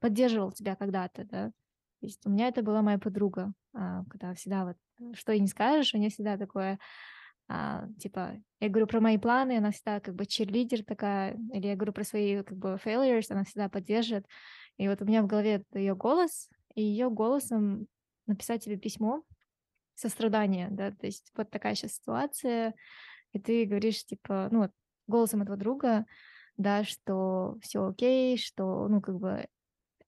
[0.00, 1.52] поддерживал тебя когда-то, да.
[2.00, 5.40] То есть у меня это была моя подруга, а, когда всегда вот, э, что и
[5.40, 6.78] не скажешь, у нее всегда такое,
[7.48, 11.76] а, типа, я говорю про мои планы, она всегда как бы черлидер такая, или я
[11.76, 14.26] говорю про свои как бы failures, она всегда поддержит.
[14.78, 17.86] И вот у меня в голове ее голос, и ее голосом
[18.26, 19.22] написать тебе письмо
[20.00, 22.74] сострадания, да, то есть вот такая сейчас ситуация,
[23.32, 24.72] и ты говоришь, типа, ну вот,
[25.08, 26.06] голосом этого друга,
[26.56, 29.46] да, что все окей, что, ну, как бы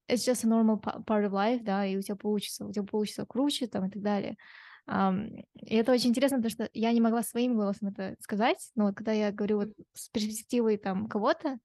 [0.08, 2.84] it's just a normal pa- part of life, да, и у тебя получится, у тебя
[2.84, 4.36] получится круче, там, и так далее.
[4.86, 8.86] Ам, и это очень интересно, потому что я не могла своим голосом это сказать, но
[8.86, 11.58] вот когда я говорю вот с перспективой там кого-то,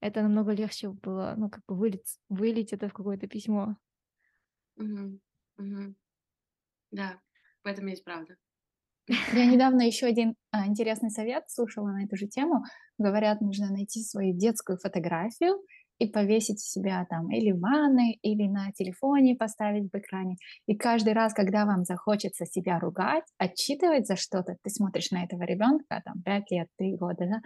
[0.00, 3.76] это намного легче было, ну, как бы вылить, вылить это в какое-то письмо.
[4.76, 5.20] мгм,
[5.58, 5.96] мгм.
[6.92, 7.20] Да,
[7.66, 8.36] в этом есть правда.
[9.08, 12.62] Я недавно еще один а, интересный совет слушала на эту же тему.
[12.98, 15.58] Говорят, нужно найти свою детскую фотографию
[15.98, 20.36] и повесить себя там или в ванной, или на телефоне поставить в экране.
[20.66, 25.42] И каждый раз, когда вам захочется себя ругать, отчитывать за что-то, ты смотришь на этого
[25.42, 27.40] ребенка, там, 5 лет, 3 года, да,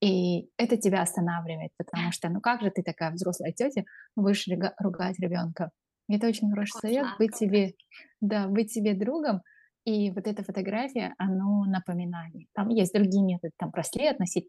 [0.00, 3.84] и это тебя останавливает, потому что, ну как же ты такая взрослая тетя,
[4.16, 4.48] будешь
[4.80, 5.70] ругать ребенка?
[6.08, 7.74] Это очень хороший совет, быть себе,
[8.20, 9.42] да, быть себе другом,
[9.84, 12.46] и вот эта фотография, оно напоминание.
[12.54, 14.48] Там есть другие методы, там браслет носить,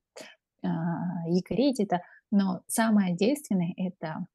[0.64, 4.26] а, якорить это, но самое действенное– это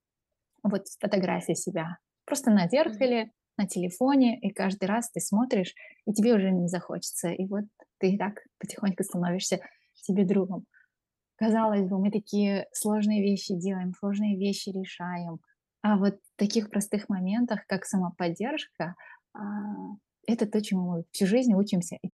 [0.63, 1.99] вот фотография себя.
[2.25, 5.75] Просто на зеркале, на телефоне, и каждый раз ты смотришь,
[6.07, 7.29] и тебе уже не захочется.
[7.29, 7.65] И вот
[7.99, 9.61] ты так потихоньку становишься
[9.95, 10.65] себе другом.
[11.37, 15.39] Казалось бы, мы такие сложные вещи делаем, сложные вещи решаем,
[15.83, 18.95] а вот в таких простых моментах, как самоподдержка,
[19.35, 19.41] а,
[20.29, 21.97] это то, чему мы всю жизнь учимся.
[22.03, 22.11] И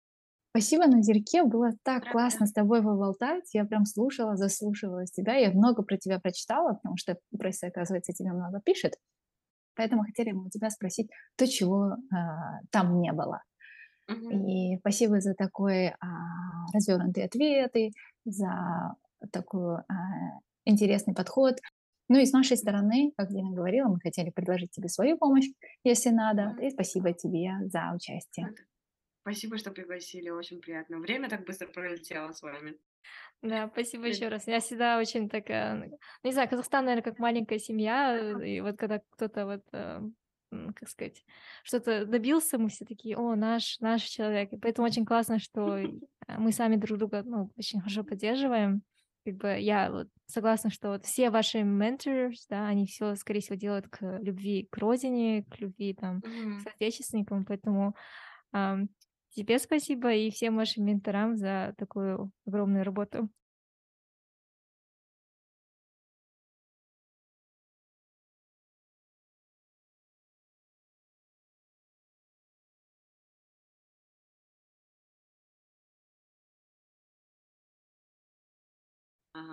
[0.51, 2.11] спасибо, Назерке, было так правда.
[2.13, 3.55] классно с тобой поболтать.
[3.55, 5.37] Я прям слушала, заслушивалась тебя.
[5.37, 8.97] Я много про тебя прочитала, потому что пресса, оказывается, тебе много пишет.
[9.77, 13.43] Поэтому хотели мы у тебя спросить то, чего а, там не было.
[14.09, 14.47] Мгм.
[14.47, 15.97] И спасибо за такой а,
[16.75, 17.93] развернутые ответы,
[18.25, 18.97] за
[19.33, 19.85] такой а,
[20.65, 21.59] интересный подход.
[22.11, 25.47] Ну и с нашей стороны, как Дина говорила, мы хотели предложить тебе свою помощь,
[25.85, 26.57] если надо.
[26.61, 28.53] И спасибо тебе за участие.
[29.21, 30.99] Спасибо, что пригласили, очень приятно.
[30.99, 32.77] Время так быстро пролетело с вами.
[33.43, 34.49] Да, спасибо Э, еще раз.
[34.49, 38.77] Я всегда очень такая, ну, не знаю, Казахстан, наверное, как маленькая семья, э, и вот
[38.77, 40.01] когда кто-то вот, э,
[40.51, 41.25] как сказать,
[41.63, 44.53] что-то добился, мы все такие, о, наш, наш человек.
[44.53, 45.79] И поэтому очень классно, что
[46.27, 48.83] а, мы сами друг друга, ну, очень хорошо поддерживаем.
[49.25, 53.57] Как бы я вот согласна, что вот все ваши mentors, да, они все, скорее всего,
[53.57, 56.61] делают к любви к родине, к любви там к Мгм.
[56.61, 57.95] соотечественникам, поэтому
[58.53, 58.89] ам,
[59.31, 63.31] тебе спасибо и всем вашим менторам за такую огромную работу.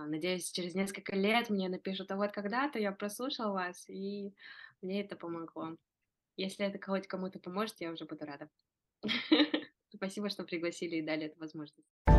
[0.08, 4.34] Надеюсь, через несколько лет мне напишут: "А вот когда-то я прослушал вас, и
[4.82, 5.76] мне это помогло".
[6.38, 8.50] Если это хоть кому-то поможет, я уже буду рада.
[9.96, 12.17] Спасибо, что пригласили и дали эту возможность.